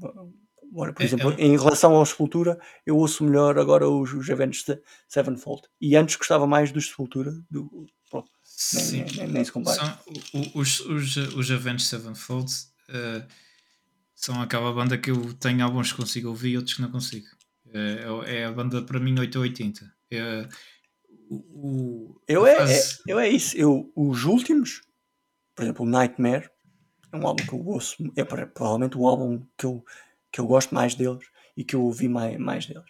[0.76, 1.42] Ora, por é, exemplo, é...
[1.42, 5.64] em relação ao Sepultura, eu ouço melhor agora os, os Avenged Sevenfold.
[5.80, 7.32] E antes gostava mais dos Sepultura.
[7.50, 8.32] Do, pronto,
[8.92, 9.78] nem, nem, nem, se compara.
[9.78, 12.52] São, os, os, os Avenged Sevenfold
[12.90, 13.26] uh,
[14.16, 17.28] são aquela banda que eu tenho álbuns que consigo ouvir e outros que não consigo.
[17.74, 19.94] É, é a banda para mim 880.
[20.12, 20.48] É,
[21.30, 23.58] o, eu, é, é, eu é isso.
[23.58, 24.82] Eu, os últimos,
[25.56, 26.50] por exemplo, o Nightmare,
[27.12, 29.84] é um álbum que eu ouço, é provavelmente o álbum que eu,
[30.32, 31.26] que eu gosto mais deles
[31.56, 32.90] e que eu ouvi mais, mais deles.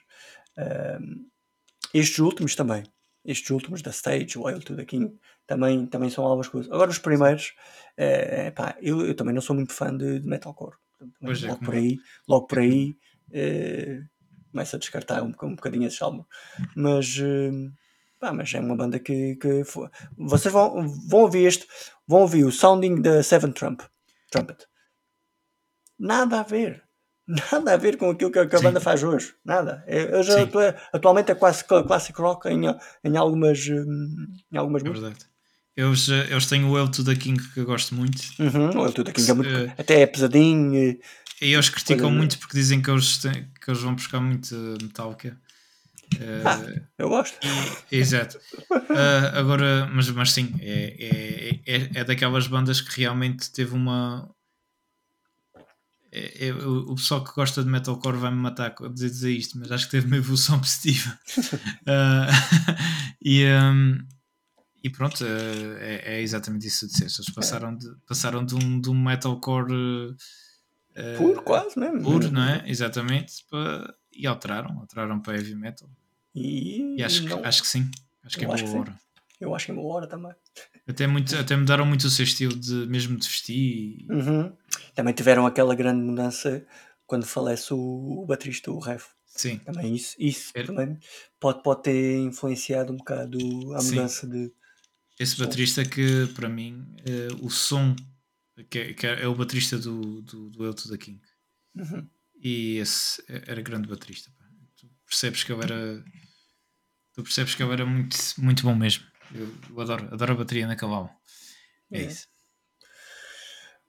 [1.93, 2.83] estes últimos também,
[3.23, 6.73] estes últimos da Stage, Oil to the King, também, também são álbuns que eu ouço.
[6.73, 7.53] Agora, os primeiros,
[7.95, 10.75] é, pá, eu, eu também não sou muito fã de, de metalcore.
[11.21, 12.97] É, logo, por aí, logo por aí,
[13.31, 14.01] é,
[14.51, 16.25] começo a descartar um, um bocadinho esses álbuns.
[16.75, 17.17] Mas.
[17.17, 17.71] Uh,
[18.19, 19.63] Pá, mas é uma banda que, que
[20.17, 21.67] vocês vão, vão ouvir este,
[22.07, 23.81] vão ouvir o sounding da Seven Trump,
[24.31, 24.65] Trumpet.
[25.99, 26.83] Nada a ver.
[27.27, 29.33] Nada a ver com aquilo que, a banda faz hoje.
[29.43, 29.83] Nada.
[29.85, 30.31] É, hoje,
[30.93, 32.63] atualmente é quase classic rock em,
[33.03, 35.29] em algumas, hum, em algumas é músicas.
[35.75, 38.19] Eles, eles têm o El to the King que eu gosto muito.
[38.39, 40.73] Uhum, o El to the King é muito, uh, até é pesadinho.
[40.73, 40.99] E,
[41.39, 45.39] e eles criticam muito porque dizem que eles, têm, que eles vão buscar muito Metallica.
[46.45, 47.37] Ah, eu gosto.
[47.91, 48.39] Exato.
[48.71, 54.29] Uh, agora, mas, mas sim, é, é, é, é, daquelas bandas que realmente teve uma.
[56.11, 59.59] É, é, o, pessoal que gosta de metalcore vai me matar a dizer, dizer isto,
[59.59, 61.19] mas acho que teve uma evolução positiva.
[61.37, 62.73] uh,
[63.21, 63.97] e, um,
[64.83, 67.21] e pronto, é, é, exatamente isso que disseste.
[67.21, 70.15] Eles passaram de, passaram de, um, de um metalcore.
[71.17, 72.01] puro, quase mesmo.
[72.01, 72.63] Puro, não é?
[72.65, 73.43] Exatamente.
[73.49, 75.89] Para, e alteraram, alteraram para heavy metal.
[76.37, 77.89] E, e acho, não, que, acho que sim.
[78.23, 78.99] Acho que é boa que hora.
[79.39, 80.33] Eu acho que é boa hora também.
[80.87, 84.05] Até, muito, até mudaram muito o seu estilo de, mesmo de vestir.
[84.09, 84.51] Uhum.
[84.95, 86.65] Também tiveram aquela grande mudança
[87.05, 87.77] quando falece o,
[88.23, 89.07] o baterista, o Ref.
[89.25, 89.59] Sim.
[89.59, 90.67] Também isso, isso Era...
[90.67, 90.97] também
[91.39, 93.37] pode, pode ter influenciado um bocado
[93.75, 94.31] a mudança Sim.
[94.31, 94.53] de.
[95.19, 95.45] Esse som.
[95.45, 97.95] baterista que para mim é, o som
[98.69, 101.21] que é, que é, o baterista do, do, do da King.
[101.75, 102.07] Uhum.
[102.41, 104.31] E esse era grande baterista.
[104.75, 106.03] Tu percebes que eu era.
[107.17, 109.03] Tu percebes que eu era muito, muito bom mesmo.
[109.33, 111.09] Eu, eu adoro, adoro a bateria na cavalo.
[111.91, 112.05] É, é.
[112.05, 112.27] isso.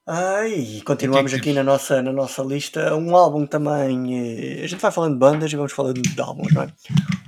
[0.06, 2.96] Ai, continuamos aqui na nossa, na nossa lista.
[2.96, 4.14] Um álbum também.
[4.18, 6.72] Eh, a gente vai falando de bandas e vamos falando de álbuns, não é?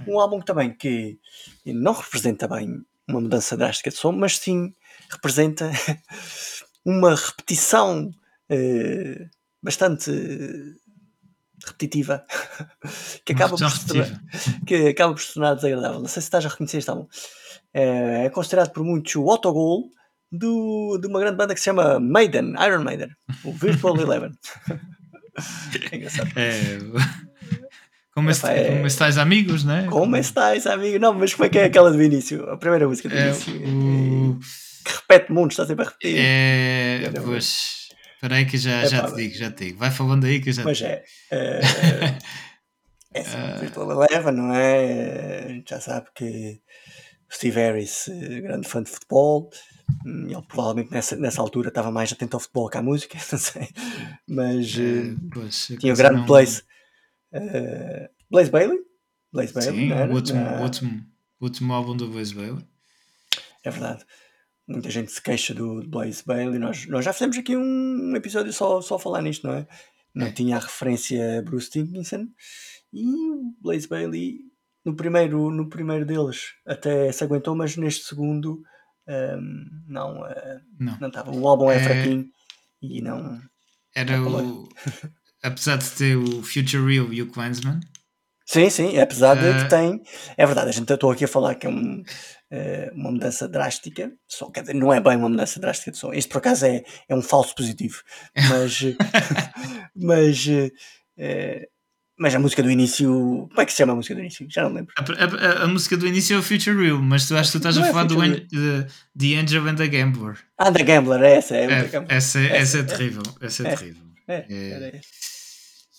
[0.07, 1.21] Um álbum também que
[1.67, 4.73] não representa bem uma mudança drástica de som, mas sim
[5.11, 5.71] representa
[6.83, 8.11] uma repetição
[8.49, 9.29] eh,
[9.63, 10.11] bastante
[11.65, 12.25] repetitiva
[13.25, 14.21] que acaba, por se tornar,
[14.67, 16.01] que acaba por se tornar desagradável.
[16.01, 17.07] Não sei se estás a reconhecer este álbum.
[17.73, 19.91] É, é considerado por muitos o autogol
[20.31, 23.11] do, de uma grande banda que se chama Maiden, Iron Maiden,
[23.45, 24.33] o Virtual Eleven.
[25.91, 26.31] é engraçado.
[26.37, 26.79] É...
[28.13, 29.87] Como, é, como estás amigos, né?
[29.89, 30.99] Como estás amigo?
[30.99, 32.43] Não, mas como é que é aquela do início?
[32.51, 33.55] A primeira música do é, início.
[33.55, 34.39] O...
[34.85, 36.17] Que repete muito, está sempre a repetir.
[36.19, 37.80] É, pois.
[38.21, 39.79] Espera aí que já, é, já te digo, já te digo.
[39.79, 40.95] Vai falando aí que eu já pois te digo.
[40.95, 41.05] é.
[41.31, 42.19] é,
[43.15, 45.45] é assim, Virtual Eleven, não é?
[45.47, 46.61] A gente já sabe que
[47.33, 49.49] Steve Harris, eh, grande fã de futebol,
[50.05, 53.39] hum, ele provavelmente nessa, nessa altura estava mais atento ao futebol que à música, não
[53.39, 53.69] sei.
[54.29, 56.27] Mas é, pois, tinha o grande não...
[56.27, 56.63] Blaze.
[57.33, 58.81] Uh, Blaze Bailey?
[59.33, 61.07] Blaze Bailey, Sim, o último, uh, último,
[61.41, 62.67] último álbum do Blaze Bailey.
[63.65, 64.05] É verdade
[64.71, 66.59] muita gente se queixa do Blaze Bailey.
[66.59, 69.67] Nós, nós já fizemos aqui um episódio só, só a falar nisto, não é?
[70.15, 70.33] Não é.
[70.33, 72.27] tinha a referência a Bruce Dickinson
[72.93, 74.39] e o Blaze Bailey
[74.85, 78.63] no primeiro, no primeiro deles até se aguentou, mas neste segundo
[79.07, 80.99] um, não, uh, não.
[81.01, 81.31] não estava.
[81.31, 82.29] O álbum é, é fraquinho
[82.81, 83.41] e não.
[83.95, 84.69] Era o.
[85.43, 87.81] apesar de ter o Future Real e o Clansman.
[88.51, 90.03] Sim, sim, apesar uh, de que eh, tem.
[90.37, 94.11] É verdade, a gente estou aqui a falar que é um, uh, uma mudança drástica,
[94.27, 96.13] só, dizer, não é bem uma mudança drástica de som.
[96.13, 98.03] Isto por acaso é, é um falso positivo,
[98.51, 98.83] mas,
[99.95, 101.67] mas, uh,
[102.19, 103.09] mas a música do início,
[103.51, 104.45] como é que se chama a música do início?
[104.51, 104.93] Já não lembro.
[104.99, 105.03] A,
[105.47, 107.77] a, a música do início é o Future Real, mas tu acho que tu estás
[107.77, 108.87] não a é falar do the,
[109.17, 110.37] the Angel and the Gambler.
[110.59, 114.03] Ah, The Gambler, é essa, é, é essa, essa, essa, é terrível, essa é, terrível.
[114.27, 115.01] É, é,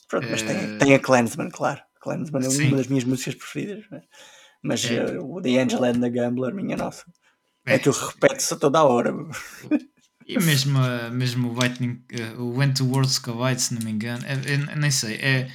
[0.09, 1.79] Pronto, mas tem, tem a Clansman, claro.
[2.01, 2.67] Clansman é Sim.
[2.67, 3.85] uma das minhas músicas preferidas.
[3.89, 4.01] Né?
[4.63, 5.17] Mas é.
[5.17, 7.05] uh, o The Angel and the Gambler, minha nossa.
[7.65, 9.13] É, aquilo repete-se toda a hora.
[10.27, 13.91] E mesmo, uh, mesmo o Lightning, uh, o Went to World Collide, se não me
[13.91, 15.51] engano, é, é, nem sei, é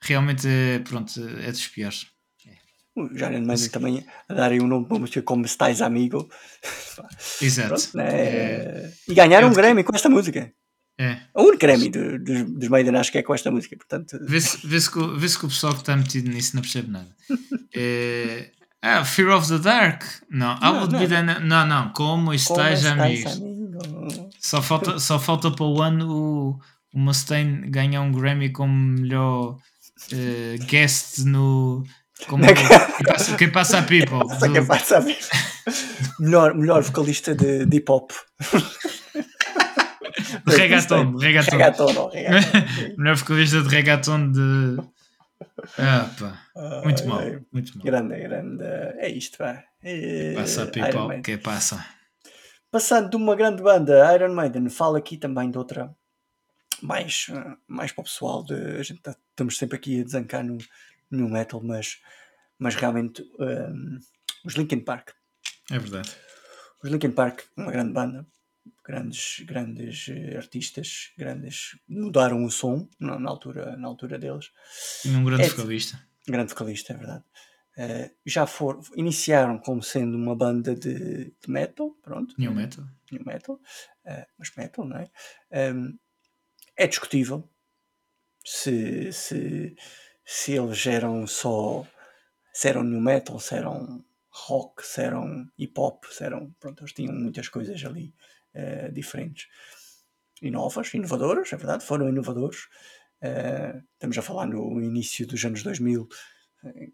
[0.00, 2.06] realmente é, pronto, é dos piores.
[2.94, 6.28] O Jared Manning também a darem um nome para uma música como Estais Amigo.
[7.40, 7.68] Exato.
[7.68, 8.08] Pronto, né?
[8.10, 8.92] é...
[9.06, 10.52] E ganharam um Grammy com esta música.
[10.98, 11.18] É.
[11.32, 14.18] O único Grammy do, do, dos Maiden acho que é com esta música, portanto...
[14.20, 16.90] Vê-se vê -se que, vê -se que o pessoal que está metido nisso não percebe
[16.90, 17.08] nada.
[17.72, 18.50] é...
[18.82, 20.02] Ah, Fear of the Dark?
[20.28, 21.00] Não, não I would não.
[21.00, 21.22] be the...
[21.22, 23.32] Não, não, como estás, como amigos?
[23.32, 24.30] Amigo?
[24.40, 26.60] Só falta, só falta para o ano o,
[26.92, 31.84] o Mustaine ganhar um Grammy como melhor uh, guest no...
[32.26, 34.18] Como, quem, passa, quem passa a people.
[34.18, 34.52] Do...
[34.52, 35.28] Quem passa a people.
[36.18, 38.10] melhor, melhor vocalista de, de hip hop.
[40.46, 41.56] de reggaeton, reggaeton.
[41.56, 42.94] reggaeton, reggaeton.
[42.98, 44.76] Melhor vocalista de reggaeton de.
[45.78, 46.82] Ah, pá.
[46.84, 47.22] Muito mal,
[47.52, 47.84] muito mal.
[47.84, 48.64] Grande, grande.
[48.98, 49.64] É isto, pá.
[49.82, 50.34] É...
[50.34, 51.84] Passa a people, que passa.
[52.70, 55.94] Passando de uma grande banda, Iron Maiden, fala aqui também de outra
[56.82, 57.26] mais,
[57.66, 58.44] mais para o pessoal.
[58.44, 60.58] De, a gente tá, estamos sempre aqui a desancar no,
[61.10, 62.00] no metal, mas,
[62.58, 63.98] mas realmente um,
[64.44, 65.10] os Linkin Park.
[65.70, 66.14] É verdade.
[66.82, 68.26] Os Linkin Park, uma grande banda,
[68.88, 74.50] grandes, grandes eh, artistas, grandes mudaram o som na, na altura, na altura deles.
[75.04, 76.08] E um grande é, vocalista.
[76.26, 77.24] Grande vocalista, é verdade.
[77.76, 82.34] Uh, já foram, iniciaram como sendo uma banda de, de metal, pronto.
[82.38, 82.84] New metal.
[83.12, 85.72] New metal, uh, mas metal, não é?
[85.72, 85.96] Um,
[86.74, 87.48] é discutível
[88.42, 89.76] se, se,
[90.24, 91.86] se eles eram só
[92.54, 96.92] se eram new metal, se eram rock, se eram hip hop, se eram, pronto, eles
[96.92, 98.14] tinham muitas coisas ali
[98.58, 99.46] uh, diferentes
[100.42, 102.64] e novas, inovadoras, é verdade, foram inovadores.
[103.22, 106.08] Uh, estamos a falar no início dos anos 2000, uh,
[106.64, 106.88] eh,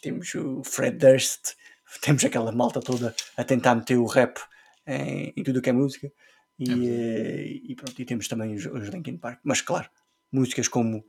[0.00, 1.54] temos o Fred Durst,
[2.00, 4.38] temos aquela malta toda a tentar meter o rap
[4.86, 6.10] em, em tudo o que é música.
[6.58, 7.46] E, é.
[7.70, 9.88] e, pronto, e temos também os, os Linkin Park, mas claro,
[10.32, 11.04] músicas como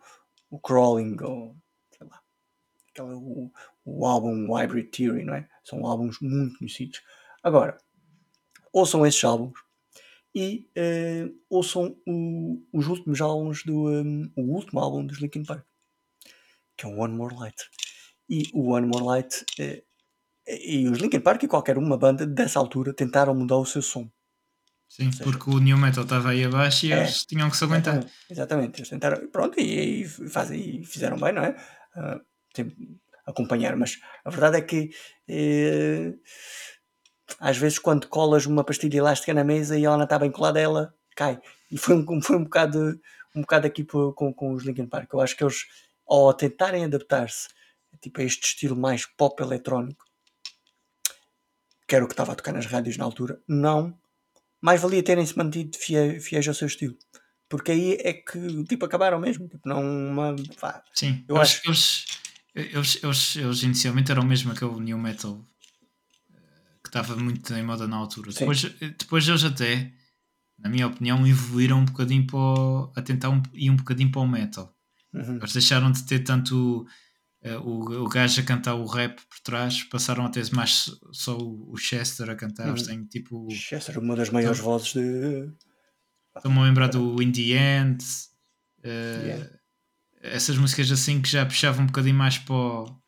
[0.49, 1.55] o Crawling ou
[1.97, 2.21] sei lá,
[2.91, 3.51] aquela, o,
[3.83, 5.49] o álbum Hybrid Theory, não é?
[5.63, 7.01] São álbuns muito conhecidos.
[7.41, 7.77] Agora,
[8.71, 9.59] ouçam esses álbuns
[10.35, 15.65] e uh, ouçam o, os últimos álbuns do um, o último álbum dos Linkin Park
[16.79, 17.61] que é o One More Light.
[18.29, 19.83] E o One More Light uh,
[20.47, 24.09] e os Linkin Park e qualquer uma banda dessa altura tentaram mudar o seu som.
[24.87, 27.63] Sim, seja, porque o New Metal estava aí abaixo e é, eles tinham que se
[27.63, 27.95] aguentar.
[27.97, 28.79] exatamente, exatamente.
[28.79, 31.51] eles tentaram pronto e, e, fazem, e fizeram bem não é?
[31.95, 32.21] Uh,
[32.53, 32.75] tem,
[33.27, 34.89] acompanhar mas a verdade é que
[35.29, 36.19] uh,
[37.39, 40.59] às vezes quando colas uma pastilha elástica na mesa e ela não está bem colada,
[40.59, 41.39] ela cai.
[41.71, 42.99] E foi um, foi um bocado
[43.35, 45.13] um bocado aqui com, com os Linkin Park.
[45.13, 45.65] Eu acho que eles,
[46.07, 47.47] ao tentarem adaptar-se
[48.01, 50.05] tipo, a este estilo mais pop eletrónico,
[51.87, 53.97] que era o que estava a tocar nas rádios na altura, não.
[54.61, 56.97] Mais valia terem-se mantido fiéis, fiéis ao seu estilo.
[57.47, 59.47] porque aí é que tipo, acabaram mesmo.
[59.47, 62.05] Tipo, não uma, pá, Sim, eu acho que eles,
[62.53, 65.43] eles, eles, eles inicialmente eram mesmo aquele new metal
[66.89, 68.31] que estava muito em moda na altura.
[68.31, 69.93] Depois, depois eles até,
[70.57, 74.21] na minha opinião, evoluíram um bocadinho para o, a tentar um, ir um bocadinho para
[74.21, 74.75] o metal.
[75.13, 75.37] Uhum.
[75.37, 76.87] Eles deixaram de ter tanto
[77.45, 81.37] uh, o, o gajo a cantar o rap por trás, passaram a ter mais só
[81.37, 82.65] o, Chester a cantar.
[82.65, 82.71] Uhum.
[82.71, 83.47] Eles têm tipo.
[83.51, 85.53] Chester, uma das maiores então, vozes de.
[86.35, 88.03] Estou-me a lembrar do In the End.
[88.79, 89.49] Uh, yeah.
[90.21, 92.99] Essas músicas assim que já puxavam um bocadinho mais para o.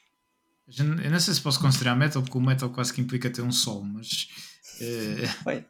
[0.77, 3.51] Eu não sei se posso considerar metal, porque o metal quase que implica ter um
[3.51, 4.27] sol, mas.
[4.79, 5.63] Uh,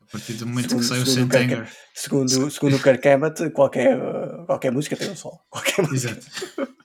[0.00, 1.70] a partir do momento segundo, que sai o Sentenger.
[1.94, 3.98] Segundo, segundo o Kirk Hammett, qualquer,
[4.46, 5.38] qualquer música tem um sol.
[5.50, 6.18] Qualquer música.
[6.18, 6.78] Exato.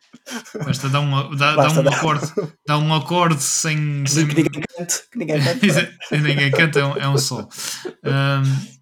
[0.66, 2.34] Basta dar um, dá, Basta dá um acorde,
[2.66, 4.06] dá um acorde sem.
[4.06, 4.28] sem...
[4.28, 5.04] Que ninguém canta.
[5.12, 6.18] Que ninguém canta.
[6.18, 7.50] ninguém canta é um, é um sol.
[8.04, 8.74] Um,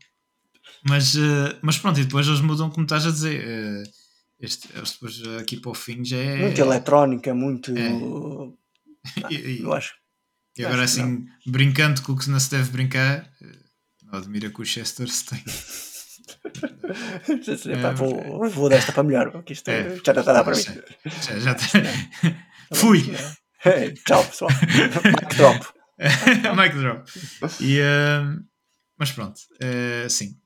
[0.88, 3.44] mas, uh, mas pronto, e depois eles mudam, como estás a dizer.
[3.44, 4.01] Uh,
[4.42, 6.36] este, este depois aqui para o fim já é.
[6.38, 7.72] Muito eletrónica, muito.
[7.78, 7.92] É.
[9.24, 9.94] Ah, e, eu acho.
[10.58, 13.30] E agora acho assim, brincando com o que não se deve brincar,
[14.04, 15.44] não admira que o Chester se tem.
[17.74, 20.64] é, vou, vou desta para melhor, porque isto é, já está a dar para mim.
[20.64, 21.80] Já, já está.
[22.74, 23.04] Fui!
[23.64, 24.52] Hey, tchau, pessoal.
[25.06, 25.66] Mic drop.
[26.58, 27.04] Mic drop.
[27.60, 28.44] E, uh,
[28.98, 30.41] mas pronto, uh, sim.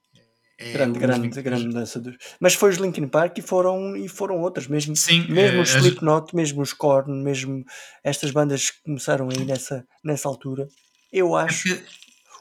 [0.58, 2.00] É grande, grande, grande mudança.
[2.00, 2.16] Dos...
[2.40, 5.70] Mas foi os Linkin Park e foram, e foram outras, mesmo, Sim, mesmo é, os
[5.70, 7.66] Slipknot, mesmo os Korn, mesmo
[8.04, 10.68] estas bandas que começaram aí nessa, nessa altura.
[11.12, 11.72] Eu acho.
[11.72, 11.84] É que...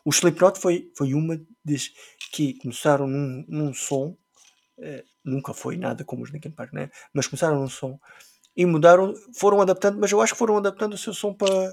[0.05, 1.91] O Slipknot foi, foi uma das
[2.31, 4.17] que começaram num, num som,
[4.79, 6.91] eh, nunca foi nada como os Linkin Park, né?
[7.13, 7.99] mas começaram num som
[8.57, 11.71] e mudaram, foram adaptando, mas eu acho que foram adaptando o seu som para.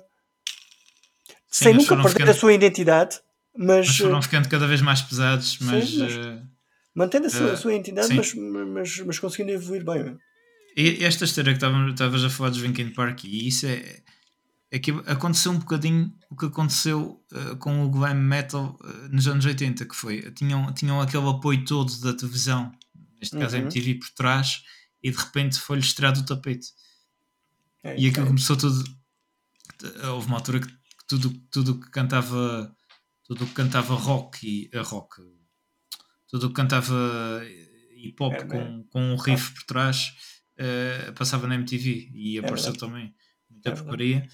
[1.47, 2.31] Sim, sem nunca perder ficando...
[2.31, 3.21] a sua identidade
[3.55, 6.47] mas, mas foram eh, ficando cada vez mais pesados, mas, sim, mas uh,
[6.95, 10.17] mantendo a sua, uh, sua entidade, mas, mas, mas, conseguindo evoluir bem.
[10.75, 14.01] E esta história que estavas a falar dos Linkin Park, e isso é,
[14.71, 18.79] é que aconteceu um bocadinho o que aconteceu uh, com o glam metal
[19.11, 22.71] nos anos 80, que foi, tinham, tinham aquele apoio todo da televisão,
[23.19, 23.63] neste caso uhum.
[23.63, 24.63] a MTV por trás,
[25.03, 26.69] e de repente foi-lhes tirado o tapete.
[27.83, 28.27] É, e aquilo é.
[28.27, 28.83] começou tudo.
[30.09, 30.67] Houve uma altura que
[31.07, 32.73] tudo, tudo que cantava
[33.31, 35.21] tudo o que cantava rock e uh, rock,
[36.27, 37.41] tudo o que cantava
[37.95, 38.83] hip hop é, com, é.
[38.89, 40.13] com um riff por trás
[40.59, 43.15] uh, passava na MTV e é apareceu também
[43.49, 44.27] muita é porcaria.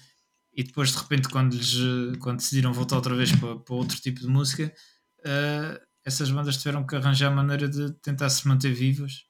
[0.52, 1.76] E depois de repente, quando, lhes,
[2.18, 4.74] quando decidiram voltar outra vez para, para outro tipo de música,
[5.20, 9.26] uh, essas bandas tiveram que arranjar a maneira de tentar se manter vivas.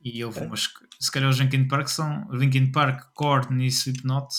[0.00, 0.42] E houve é.
[0.44, 0.68] umas,
[1.00, 4.32] se calhar os Linkin Park são Linkin Park, Korn e Slipknot.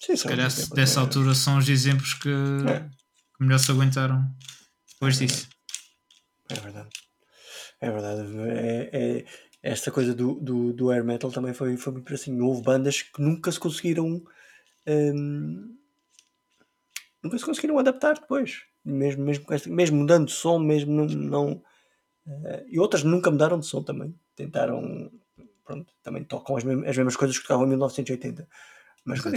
[0.00, 3.05] Sim, se calhar dessa altura são os exemplos que, é que
[3.44, 4.24] melhor se aguentaram
[4.96, 5.48] depois é disso.
[6.48, 6.88] É verdade.
[7.80, 8.22] É verdade.
[8.38, 9.24] É, é,
[9.62, 12.40] esta coisa do, do, do air metal também foi, foi muito assim.
[12.40, 14.22] Houve bandas que nunca se conseguiram.
[14.86, 15.76] Hum,
[17.22, 18.62] nunca se conseguiram adaptar depois.
[18.84, 21.06] Mesmo, mesmo, mesmo mudando de som, mesmo não.
[21.06, 21.52] não
[22.26, 24.14] uh, e outras nunca mudaram de som também.
[24.34, 25.10] Tentaram.
[25.64, 28.48] Pronto, também tocam as mesmas, as mesmas coisas que tocavam em 1980.
[29.04, 29.30] Mas é.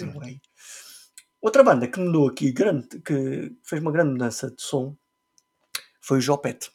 [1.42, 4.96] Outra banda que mudou aqui, grande, que fez uma grande mudança de som,
[6.02, 6.70] foi o Jopet.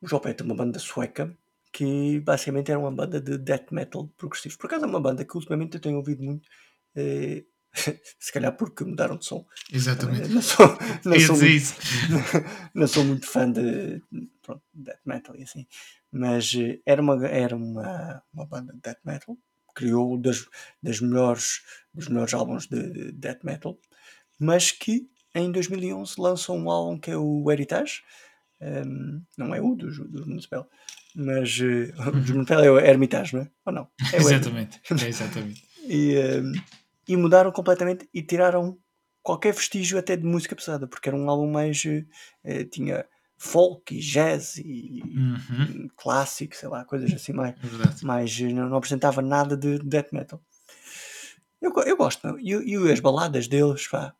[0.00, 1.36] O Jopet é uma banda sueca
[1.72, 4.56] que basicamente era uma banda de death metal progressivo.
[4.56, 6.48] Por acaso é uma banda que ultimamente eu tenho ouvido muito,
[6.94, 7.44] eh,
[8.18, 9.46] se calhar porque mudaram de som.
[9.70, 10.28] Exatamente.
[10.28, 10.66] não, sou,
[11.04, 11.74] não, sou muito,
[12.74, 14.02] não sou muito fã de
[14.42, 15.66] pronto, death metal e assim,
[16.10, 19.36] mas eh, era uma, era uma, uma banda de death metal
[19.76, 20.44] criou das,
[20.82, 21.60] das melhores,
[21.94, 23.78] dos melhores álbuns de, de death metal,
[24.40, 28.02] mas que em 2011 lançou um álbum que é o Heritage,
[28.60, 30.68] um, não é o dos, dos Municipal,
[31.14, 33.50] mas uh, o dos Municipal é o Hermitage, não é?
[33.66, 33.88] Ou não?
[34.12, 35.62] É exatamente, é exatamente.
[35.86, 36.52] e, um,
[37.06, 38.78] e mudaram completamente e tiraram
[39.22, 41.84] qualquer vestígio até de música pesada, porque era um álbum mais.
[41.84, 43.04] Uh, tinha
[43.38, 45.88] folk e jazz e uhum.
[45.96, 47.54] clássico, sei lá, coisas assim mais,
[48.02, 50.42] mais não, não, apresentava nada de death metal.
[51.60, 54.14] Eu, eu gosto, e, e as baladas deles, pá,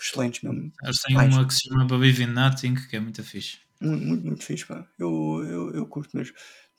[0.00, 0.72] excelentes mesmo.
[0.82, 3.58] Eles têm uma que se chama Believe in Nothing, que é muito fixe.
[3.80, 4.86] Muito, muito, muito fixe, pá.
[4.98, 6.34] Eu, eu, eu curto mesmo.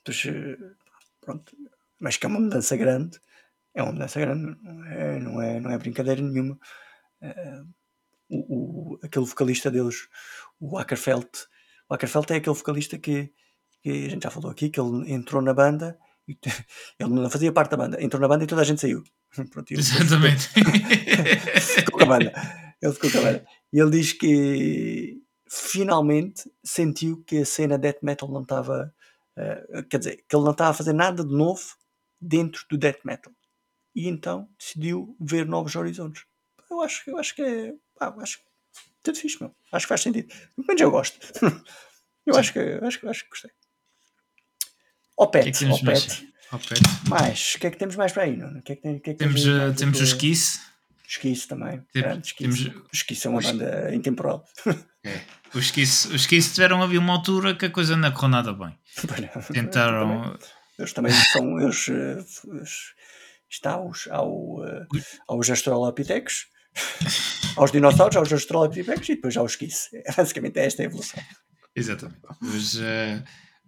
[0.07, 0.57] Mas, eh,
[1.21, 1.55] pronto,
[1.99, 3.19] mas que é uma mudança grande,
[3.75, 6.57] é uma mudança grande, não é, não é, não é brincadeira nenhuma.
[7.21, 7.67] Uh,
[8.29, 10.07] o, o, aquele vocalista deles,
[10.59, 11.29] o Ackerfeld,
[11.89, 13.31] o Ackerfeld é aquele vocalista que,
[13.81, 15.97] que, a gente já falou aqui, que ele entrou na banda,
[16.99, 19.03] ele não fazia parte da banda, entrou na banda e toda a gente saiu.
[19.51, 20.49] Pronto, Exatamente.
[21.59, 22.31] ficou com a banda.
[22.81, 23.45] Ele ficou com a banda.
[23.73, 28.93] E ele diz que finalmente sentiu que a cena death metal não estava.
[29.37, 31.63] Uh, quer dizer, que ele não estava a fazer nada de novo
[32.21, 33.33] dentro do death metal.
[33.95, 36.23] E então decidiu ver novos horizontes.
[36.69, 37.73] Eu acho, eu acho que é.
[37.97, 38.39] Pá, acho
[39.03, 39.55] tudo fixe, meu.
[39.71, 40.27] Acho que faz sentido.
[40.55, 41.19] Pelo menos eu gosto.
[42.25, 43.51] eu acho que, acho, acho que gostei.
[45.17, 47.09] Ao pet, que é que ao pet.
[47.09, 48.35] Mais, o que é que temos mais para aí?
[48.35, 48.61] Não?
[48.61, 50.59] Que é que tem, que é que temos uh, temos o Esquice.
[51.07, 51.83] Esquice também.
[51.91, 52.69] Temos, Esquice.
[52.69, 52.87] Temos...
[52.93, 54.45] Esquice é uma banda intemporal.
[55.01, 55.21] É.
[55.53, 58.77] Os Esquice, os Esquice tiveram ali uma altura que a coisa não correu nada bem.
[59.53, 60.37] Tentaram.
[60.77, 61.57] Eles também são.
[61.57, 62.93] Eles, eles,
[63.49, 64.87] está aos, ao, uh,
[65.27, 66.47] aos Australopithecus,
[67.55, 69.89] aos dinossauros, aos Australopithecus e depois aos Esquice.
[70.05, 71.21] É, basicamente é esta a evolução.
[71.75, 72.21] Exatamente.
[72.41, 73.23] Mas, uh,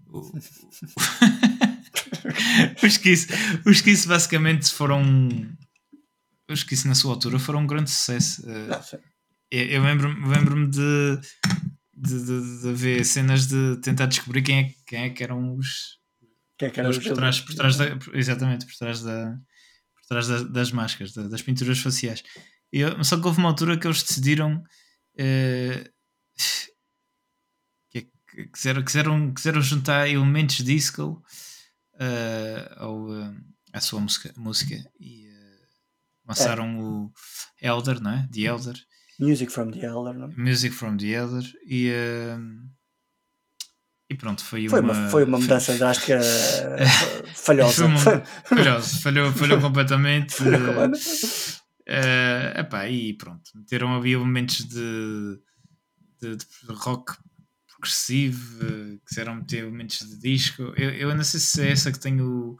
[0.07, 0.21] o...
[2.83, 3.27] os Kiss,
[3.65, 5.29] os basicamente foram.
[6.49, 8.45] Os Kiss na sua altura foram um grande sucesso.
[8.45, 8.81] Não,
[9.49, 11.19] eu, eu lembro-me lembro de,
[11.93, 15.99] de, de, de, ver cenas de tentar descobrir quem é, quem é que eram os.
[16.57, 19.37] Quem é que eram os por trás, por trás da, Exatamente, por trás, da,
[19.95, 22.23] por trás das, das máscaras, das pinturas faciais.
[22.71, 24.63] Eu, só que houve uma altura que eles decidiram.
[25.13, 25.91] Uh,
[28.53, 31.23] quiseram, quiseram, quiseram juntar elementos disco
[31.95, 33.35] uh, ao, uh,
[33.73, 35.67] à sua música, música e uh,
[36.27, 36.81] lançaram é.
[36.81, 37.11] o
[37.61, 38.27] Elder, não é?
[38.31, 38.75] The Elder.
[39.19, 40.31] Music from the Elder, não?
[40.31, 40.35] É?
[40.35, 41.91] Music from the Elder e,
[44.09, 46.19] e pronto, foi, foi uma, Foi uma mudança drástica
[47.35, 47.85] falhosa.
[47.85, 47.97] Uma,
[48.45, 50.35] falhosa, falhou, falhou completamente.
[51.91, 55.39] Uh, epá, e pronto, meteram ali elementos de,
[56.21, 57.17] de, de rock
[57.67, 60.61] progressivo, quiseram meter momentos de disco.
[60.77, 62.55] Eu, eu não sei se é essa que tem o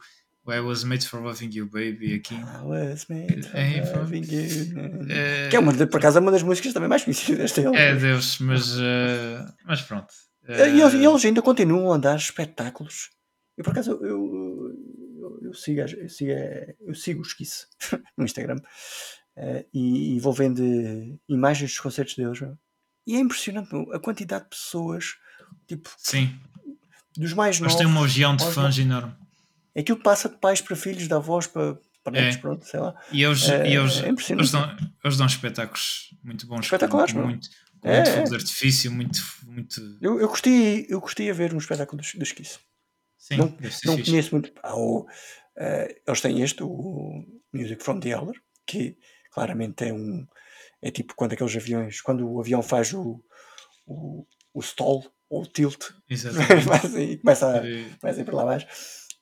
[0.46, 2.34] I Was Made for Loving You Baby aqui.
[2.34, 5.08] I was made for é, loving you.
[5.08, 7.74] É, que é uma, por acaso é uma das músicas também mais conhecidas dele.
[7.74, 10.12] É Deus, mas, uh, mas pronto.
[10.46, 13.10] Uh, e eles, eles, ainda continuam a dar espetáculos.
[13.56, 14.72] E por acaso eu, eu,
[15.20, 16.32] eu, eu sigo, eu, sigo,
[16.80, 17.66] eu sigo o Esquice
[18.18, 18.56] no Instagram
[19.36, 20.62] uh, e, e, vou vendo
[21.28, 22.40] imagens dos concertos deles.
[23.06, 25.16] E é impressionante a quantidade de pessoas,
[25.66, 26.38] tipo, Sim.
[27.16, 27.74] dos mais novos.
[27.74, 29.14] Mas tem uma legião de fãs enorme.
[29.76, 32.40] Aquilo passa de pais para filhos, de avós para, para netos, é.
[32.40, 32.94] pronto, sei lá.
[33.10, 36.64] E eles, é, e eles, é eles, dão, eles dão espetáculos muito bons.
[36.64, 37.48] Espetaculares, muito,
[37.80, 39.20] com é, muito fogo de artifício, muito.
[39.46, 39.80] muito...
[40.00, 42.58] Eu, eu, gostei, eu gostei a ver um espetáculo dos, dos Kiss.
[43.16, 44.52] Sim, não, não conheço muito.
[44.62, 45.06] Ah, o, uh,
[46.06, 48.34] eles têm este, o Music from the Elder,
[48.66, 48.96] que
[49.32, 50.26] claramente é um
[50.80, 53.22] é tipo quando aqueles aviões, quando o avião faz o,
[53.86, 57.60] o, o stall ou o tilt, e começa a, começa
[58.02, 58.66] a ir para lá abaixo.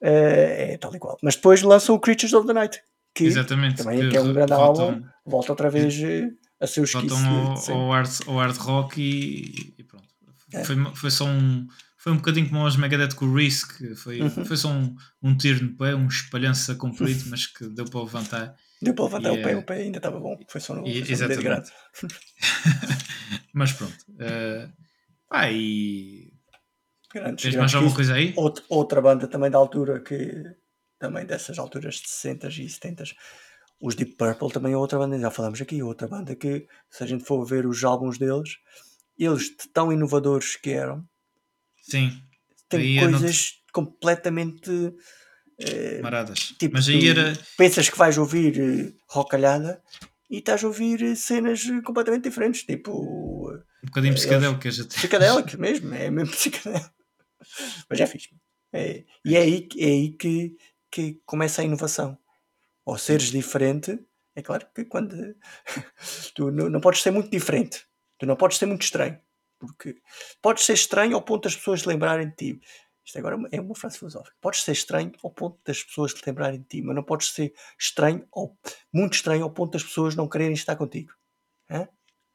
[0.02, 1.18] Uh, é tal e qual.
[1.22, 2.80] Mas depois lançam o Creatures of the Night,
[3.14, 6.80] que Exatamente, também que é um grande voltam, álbum, volta outra vez eh, a ser
[6.80, 7.08] o esquice.
[7.08, 10.08] Voltam ao, ao, hard, ao hard rock e, e pronto.
[10.52, 10.64] É.
[10.64, 11.66] Foi, foi só um
[12.00, 14.44] foi um bocadinho como os Megadeth com o Risk, foi, uhum.
[14.46, 18.56] foi só um, um tiro no pé, um espalhança comprido, mas que deu para levantar.
[18.82, 21.16] Deu para levantar o pé, o pé ainda estava bom, foi só no, e, foi
[21.16, 21.42] só no dedo
[23.52, 23.96] mas pronto.
[24.10, 24.72] Uh,
[25.28, 26.32] pá, e.
[27.12, 28.32] Grandes, Tens mais alguma coisa aí?
[28.36, 30.44] Outra, outra banda também da altura que.
[30.98, 33.04] Também dessas alturas de 60 e 70
[33.82, 37.06] os Deep Purple também é outra banda, já falamos aqui, outra banda que, se a
[37.06, 38.58] gente for ver os álbuns deles,
[39.18, 41.02] eles tão inovadores que eram,
[41.82, 42.22] Sim.
[42.68, 44.70] Tem coisas completamente
[46.02, 46.54] maradas.
[46.58, 47.38] Tipo, Mas aí era.
[47.56, 49.82] Pensas que vais ouvir uh, rocalhada
[50.28, 53.50] e estás a ouvir cenas completamente diferentes, tipo.
[53.82, 56.94] Um bocadinho psicadélico, uh, psicadélico mesmo, é mesmo psicadélico.
[57.88, 58.28] Mas é fixe.
[58.72, 60.56] É, e é aí, é aí que,
[60.90, 62.16] que começa a inovação.
[62.84, 63.98] Ou seres diferente,
[64.34, 65.14] é claro que quando
[66.34, 67.84] tu não, não podes ser muito diferente,
[68.18, 69.18] tu não podes ser muito estranho.
[69.58, 69.96] Porque
[70.40, 72.60] pode ser estranho ao ponto das pessoas lembrarem de ti.
[73.04, 74.36] Isto agora é uma frase filosófica.
[74.40, 77.52] Podes ser estranho ao ponto das pessoas te lembrarem de ti, mas não podes ser
[77.78, 78.56] estranho ou
[78.92, 81.12] muito estranho ao ponto das pessoas não quererem estar contigo.
[81.70, 81.88] Hã?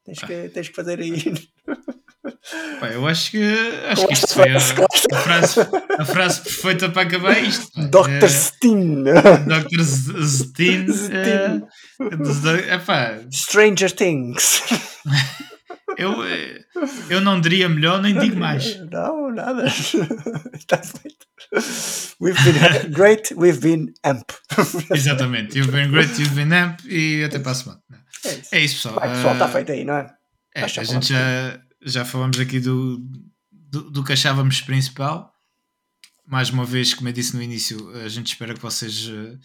[0.03, 1.13] Tens, que, tens que fazer aí.
[2.79, 3.43] Pá, eu acho que,
[3.89, 5.61] acho que isto foi a, a, frase,
[5.99, 7.71] a frase perfeita para acabar isto.
[7.89, 8.23] Dr.
[8.23, 9.03] É, Steen.
[9.03, 9.81] Dr.
[10.23, 10.85] Steen.
[11.11, 11.61] É,
[12.91, 14.61] é, Stranger Things.
[15.97, 16.65] Eu, eh,
[17.09, 18.77] eu não diria melhor, nem digo mais.
[18.91, 19.65] Não, nada.
[20.53, 21.25] Está feito.
[22.19, 24.29] We've been great, we've been amp.
[24.91, 25.57] Exatamente.
[25.57, 27.81] You've been great, you've been amp e até para a semana.
[28.23, 28.95] É isso, é isso pessoal.
[28.95, 30.15] Vai, pessoal, está feito aí, não é?
[30.55, 32.99] é a gente já, já falamos aqui do,
[33.51, 35.31] do, do que achávamos principal.
[36.25, 39.37] Mais uma vez, como eu disse no início, a gente espera que vocês, eh,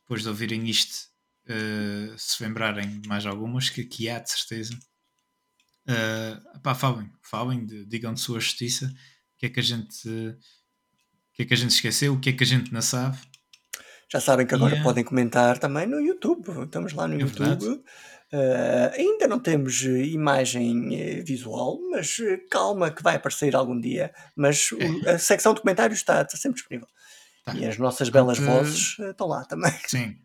[0.00, 1.08] depois de ouvirem isto,
[1.48, 4.76] uh, se lembrarem de mais algumas, que aqui há de certeza.
[5.88, 10.36] Uh, pá, falem, falem, digam de sua justiça o que é que a gente o
[11.32, 13.16] que é que a gente esqueceu, o que é que a gente não sabe.
[14.10, 14.82] Já sabem que agora yeah.
[14.82, 16.64] podem comentar também no YouTube.
[16.64, 17.82] Estamos lá no é YouTube.
[18.30, 24.12] Uh, ainda não temos imagem uh, visual, mas uh, calma que vai aparecer algum dia.
[24.34, 24.70] Mas
[25.06, 25.12] é.
[25.12, 26.88] a secção de comentários está, está sempre disponível.
[27.44, 27.54] Tá.
[27.54, 29.72] E as nossas belas vozes estão lá também.
[29.86, 30.16] Sim,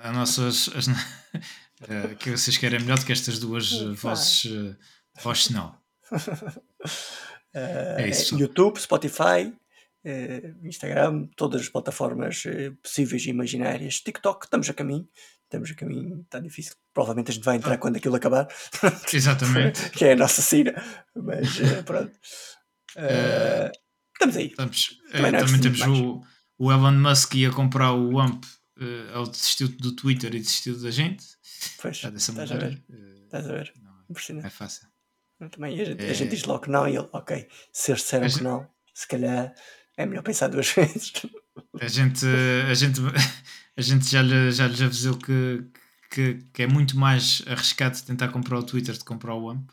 [0.00, 0.70] as nossas.
[0.74, 0.86] As,
[2.18, 4.76] que vocês querem melhor do que estas duas vozes
[5.22, 5.74] Voz não.
[7.54, 8.38] é isso.
[8.38, 9.52] YouTube, Spotify,
[10.62, 12.44] Instagram, todas as plataformas
[12.82, 14.00] possíveis e imaginárias.
[14.00, 15.08] TikTok, estamos a caminho.
[15.52, 16.74] Estamos a caminho, está difícil.
[16.94, 17.78] Provavelmente a gente vai entrar ah.
[17.78, 18.48] quando aquilo acabar.
[19.12, 19.90] Exatamente.
[19.92, 20.72] que é a nossa cena.
[21.14, 22.12] Mas pronto.
[22.96, 23.70] Uh,
[24.14, 24.46] estamos aí.
[24.46, 26.22] Estamos, também, também temos o,
[26.56, 30.90] o Elon Musk ia comprar o AMP uh, ao desistiu do Twitter e desistiu da
[30.90, 31.22] gente.
[31.82, 32.82] Pois, dessa estás a ver.
[32.88, 33.72] Uh, estás a ver.
[33.82, 34.46] Não, Impressionante.
[34.46, 34.88] É fácil.
[35.50, 36.10] Também a gente, é...
[36.10, 39.06] a gente diz logo que não e ele, ok, se eles disseram que não, se
[39.06, 39.54] calhar
[39.96, 41.12] é melhor pensar duas vezes.
[41.80, 42.26] A gente,
[42.70, 43.00] a gente,
[43.76, 45.64] a gente já, lhe, já lhes avisou que,
[46.10, 49.70] que, que, é muito mais arriscado tentar comprar o Twitter do que comprar o AMP.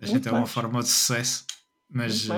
[0.00, 0.42] A gente muito é mais.
[0.42, 1.46] uma forma de sucesso,
[1.88, 2.34] mas uh,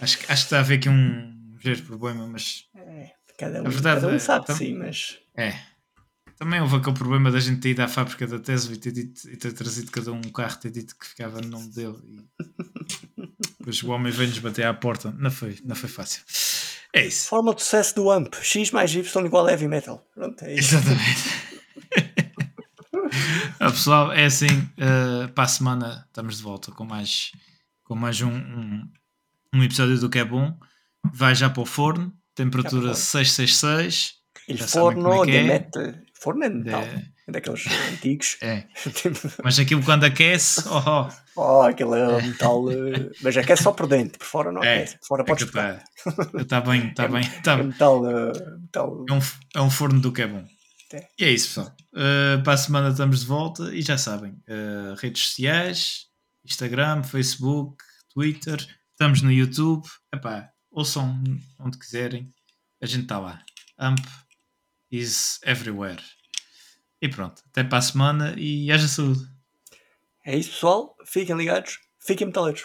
[0.00, 4.00] acho, acho que está a haver aqui um ligeiro problema, mas é, cada um, verdade,
[4.00, 5.73] cada um sabe é, sim, mas é
[6.44, 9.26] também houve aquele problema da gente ter ido à fábrica da Tesla e ter, dito,
[9.30, 11.96] e ter trazido cada um um carro, ter dito que ficava no nome dele.
[12.06, 15.10] E depois o homem veio-nos bater à porta.
[15.18, 16.22] Não foi, não foi fácil.
[16.92, 17.28] É isso.
[17.28, 20.06] Fórmula de sucesso do AMP: X mais Y igual a heavy metal.
[20.14, 20.74] Pronto, é isso.
[20.74, 21.22] Exatamente.
[23.58, 24.46] ah, pessoal, é assim.
[24.46, 27.32] Uh, para a semana estamos de volta com mais,
[27.84, 28.86] com mais um, um,
[29.54, 30.54] um episódio do que é bom.
[31.10, 34.22] Vai já para o forno, temperatura 666.
[34.46, 35.42] Il forno é de é.
[35.42, 36.82] metal forno é metal.
[36.82, 37.04] É.
[37.30, 38.38] Daqueles antigos.
[38.40, 38.64] É.
[39.44, 41.40] Mas aquilo quando aquece, oh, oh.
[41.40, 42.22] oh aquilo é, é.
[42.22, 42.70] metal.
[42.70, 44.76] Eh, mas aquece só por dentro, por fora não é.
[44.76, 44.98] aquece.
[44.98, 45.80] Por fora é podes Está
[46.46, 47.22] tá bem, está bem.
[47.42, 47.52] Tá...
[47.52, 49.06] É metal, uh, metal.
[49.08, 49.20] É, um,
[49.54, 50.44] é um forno do que é bom.
[50.92, 51.06] É.
[51.18, 51.76] E é isso, pessoal.
[51.92, 56.06] Uh, para a semana estamos de volta e já sabem: uh, redes sociais,
[56.44, 57.82] Instagram, Facebook,
[58.12, 58.58] Twitter,
[58.92, 59.86] estamos no YouTube.
[60.14, 61.22] Epá, ouçam
[61.58, 62.30] onde quiserem,
[62.82, 63.42] a gente está lá.
[63.78, 63.98] Amp
[64.98, 66.02] is everywhere.
[67.00, 69.20] E pronto, até para a semana e haja saúde.
[70.24, 70.96] É isso, pessoal.
[71.04, 72.64] Fiquem ligados, fiquem metaleiros.